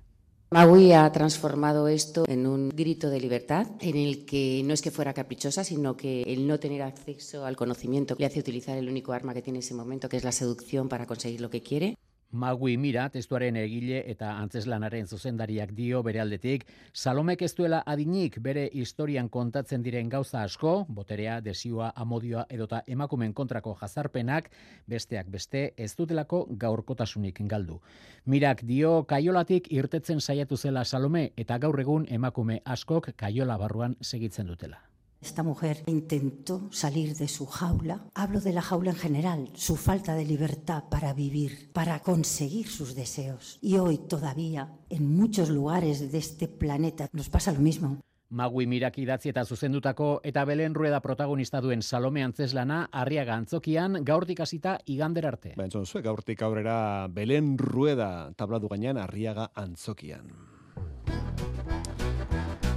Magui 0.51 0.93
ha 0.93 1.11
transformado 1.11 1.87
esto 1.87 2.23
en 2.27 2.45
un 2.47 2.69
grito 2.69 3.09
de 3.09 3.19
libertad 3.19 3.67
en 3.81 3.97
el 3.97 4.25
que 4.25 4.61
no 4.63 4.73
es 4.73 4.81
que 4.81 4.91
fuera 4.91 5.13
caprichosa, 5.13 5.63
sino 5.63 5.97
que 5.97 6.21
el 6.21 6.47
no 6.47 6.59
tener 6.59 6.83
acceso 6.83 7.45
al 7.45 7.57
conocimiento 7.57 8.15
le 8.17 8.25
hace 8.25 8.39
utilizar 8.39 8.77
el 8.77 8.87
único 8.87 9.11
arma 9.11 9.33
que 9.33 9.41
tiene 9.41 9.57
en 9.57 9.63
ese 9.63 9.73
momento, 9.73 10.07
que 10.07 10.17
es 10.17 10.23
la 10.23 10.31
seducción 10.31 10.87
para 10.87 11.07
conseguir 11.07 11.41
lo 11.41 11.49
que 11.49 11.61
quiere. 11.61 11.97
Magui 12.35 12.75
Mira, 12.75 13.05
testuaren 13.07 13.55
egile 13.55 14.01
eta 14.11 14.33
antzeslanaren 14.41 15.07
zuzendariak 15.07 15.69
dio 15.71 16.01
bere 16.03 16.19
aldetik, 16.19 16.65
Salomek 16.91 17.45
ez 17.47 17.53
duela 17.55 17.79
adinik 17.87 18.41
bere 18.43 18.65
historian 18.81 19.29
kontatzen 19.31 19.85
diren 19.85 20.09
gauza 20.11 20.41
asko, 20.43 20.73
boterea, 20.89 21.37
desioa, 21.41 21.93
amodioa 21.95 22.43
edota 22.49 22.81
emakumen 22.87 23.31
kontrako 23.33 23.77
jazarpenak, 23.79 24.49
besteak 24.85 25.29
beste 25.31 25.69
ez 25.77 25.93
dutelako 25.95 26.41
gaurkotasunik 26.65 27.39
galdu. 27.47 27.79
Mirak 28.25 28.65
dio 28.67 29.05
kaiolatik 29.07 29.71
irtetzen 29.71 30.19
saiatu 30.19 30.57
zela 30.57 30.83
Salome 30.83 31.29
eta 31.37 31.57
gaur 31.57 31.79
egun 31.79 32.05
emakume 32.09 32.59
askok 32.65 33.13
kaiola 33.15 33.57
barruan 33.57 33.95
segitzen 34.01 34.51
dutela. 34.51 34.83
Esta 35.25 35.41
mujer 35.41 35.81
intentó 35.87 36.71
salir 36.71 37.15
de 37.15 37.27
su 37.27 37.47
jaula. 37.47 38.05
Hablo 38.13 38.39
de 38.41 38.53
la 38.53 38.61
jaula 38.61 38.91
en 38.91 38.95
general, 38.95 39.49
su 39.55 39.75
falta 39.75 40.13
de 40.13 40.23
libertad 40.23 40.83
para 40.91 41.13
vivir, 41.13 41.71
para 41.73 41.99
conseguir 42.01 42.67
sus 42.67 42.93
deseos. 42.93 43.57
Y 43.59 43.77
hoy 43.77 43.97
todavía, 43.97 44.77
en 44.87 45.17
muchos 45.17 45.49
lugares 45.49 46.11
de 46.11 46.17
este 46.19 46.47
planeta, 46.47 47.09
nos 47.11 47.29
pasa 47.29 47.51
lo 47.51 47.59
mismo. 47.59 47.97
Magui 48.29 48.67
Mirak 48.67 48.99
idatzi 48.99 49.29
eta 49.29 49.45
zuzendutako 49.45 50.21
eta 50.23 50.45
Belen 50.45 50.75
Rueda 50.75 51.01
protagonista 51.01 51.59
duen 51.59 51.81
Salome 51.81 52.23
Antzeslana 52.23 52.89
Arriaga 52.91 53.33
Antzokian 53.33 54.03
gaurtik 54.05 54.41
hasita 54.41 54.77
igander 54.85 55.25
arte. 55.25 55.53
Ba, 55.57 55.65
entzun 55.65 55.87
zuen, 55.87 56.05
gaurtik 56.05 56.41
aurrera 56.45 57.07
Belen 57.09 57.57
Rueda 57.57 58.31
tabladu 58.37 58.69
gainean 58.69 59.01
Arriaga 59.01 59.49
Antzokian. 59.55 60.29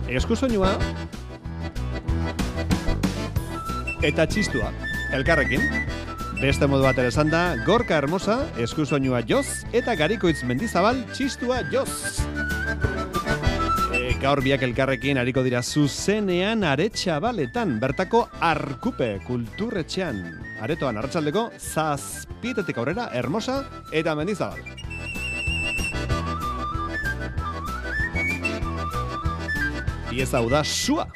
Eskusoinua, 0.09 0.79
eta 4.09 4.27
txistua, 4.27 4.71
elkarrekin. 5.15 5.63
Beste 6.39 6.69
modu 6.71 6.87
bat 6.87 6.99
ere 7.03 7.11
da, 7.31 7.43
gorka 7.67 7.97
hermosa, 7.99 8.47
eskusoinua 8.63 9.25
joz, 9.27 9.65
eta 9.73 9.95
garikoitz 9.99 10.45
mendizabal, 10.47 11.03
txistua 11.13 11.65
joz. 11.73 12.23
E, 13.93 14.15
gaur 14.23 14.41
biak 14.43 14.63
elkarrekin 14.63 15.19
hariko 15.19 15.43
dira 15.43 15.63
zuzenean 15.63 16.63
aretsa 16.63 17.19
baletan, 17.21 17.81
bertako 17.81 18.29
arkupe 18.41 19.19
kulturretxean. 19.27 20.23
Aretoan 20.63 20.97
arratsaldeko 20.99 21.51
zazpietetik 21.59 22.79
aurrera, 22.79 23.11
hermosa 23.13 23.65
eta 23.93 24.15
mendizabal. 24.15 24.63
Pieza 30.09 30.39
hau 30.39 30.49
da 30.51 30.63
sua. 30.65 31.11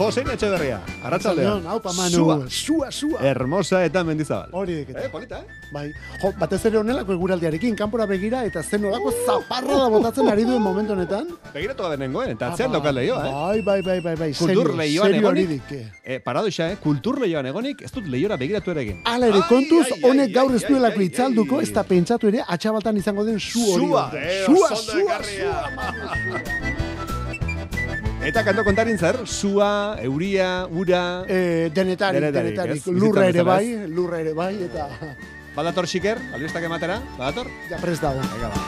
Jose 0.00 0.22
Etxeberria, 0.32 0.78
arratzaldean. 1.04 1.66
Hau 1.68 1.76
pa 1.84 1.92
manu, 1.92 2.22
Sua. 2.24 2.36
sua, 2.48 2.86
sua. 2.90 3.18
Hermosa 3.20 3.82
eta 3.84 4.00
mendizabal. 4.02 4.48
Hori 4.56 4.78
deketa. 4.78 5.02
Eh, 5.04 5.10
polita, 5.12 5.40
eh? 5.44 5.58
Bai, 5.74 5.92
jo, 6.22 6.30
batez 6.40 6.60
ere 6.70 6.78
honelako 6.80 7.12
eguraldiarekin, 7.12 7.76
kanpora 7.76 8.06
begira, 8.08 8.40
eta 8.48 8.62
zen 8.62 8.80
nolako 8.86 9.12
zaparra 9.26 9.76
da 9.82 9.90
botatzen 9.92 10.30
ari 10.32 10.46
duen 10.48 10.62
momentu 10.64 10.94
honetan. 10.96 11.28
Begiratu 11.52 11.84
gabe 11.84 11.98
nengoen, 12.00 12.32
eta 12.32 12.48
atzean 12.48 12.72
lokal 12.72 12.96
lehioa, 12.96 13.26
eh? 13.28 13.34
Bai, 13.34 13.60
bai, 13.68 13.78
bai, 13.90 14.00
bai, 14.08 14.16
bai. 14.24 14.30
Kultur 14.40 14.72
lehioan 14.80 15.18
egonik. 15.20 15.48
dik, 15.52 15.76
eh. 15.76 15.86
Eh, 16.16 16.18
paradoxa, 16.24 16.70
eh? 16.72 16.80
Kultur 16.80 17.20
lehioan 17.20 17.52
egonik, 17.52 17.82
ez 17.84 17.92
dut 17.92 18.08
lehiora 18.08 18.40
begiratu 18.40 18.72
ere 18.72 18.86
egin. 18.88 19.02
Hala 19.04 19.28
ere, 19.34 19.44
kontuz, 19.52 19.84
honek 20.02 20.32
gaur 20.32 20.54
ez 20.56 20.64
duelako 20.64 21.04
itzalduko, 21.10 21.60
ez 21.60 21.72
da 21.76 21.84
pentsatu 21.84 22.32
ere, 22.32 22.40
atxabaltan 22.48 22.96
izango 22.96 23.28
den 23.28 23.38
su 23.38 23.60
hori. 23.74 23.84
Sua, 23.84 24.10
eh, 24.16 24.44
sua, 24.46 24.76
sua, 24.76 25.20
sua, 25.28 25.64
manu, 25.76 26.79
Eta 28.20 28.42
kanto 28.44 28.62
kontarin 28.66 28.98
zer, 29.00 29.16
sua, 29.26 29.96
euria, 30.04 30.66
ura... 30.68 31.24
Eh, 31.26 31.70
denetarik, 31.72 32.20
Denetarik, 32.20 32.52
denetarik. 32.52 32.86
Lurra 32.92 33.24
ere 33.32 33.42
bai, 33.42 33.88
lurra 33.88 34.20
ere 34.20 34.34
bai, 34.36 34.52
eta 34.68 34.90
Badator 35.56 35.88
xiker, 35.88 36.20
albistak 36.36 36.62
ematera, 36.68 37.00
badator? 37.16 37.48
ja 37.70 37.78
prest 37.80 38.04
dago. 38.04 38.20
Venga, 38.20 38.52
ba. 38.52 38.60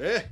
Eh, 0.00 0.24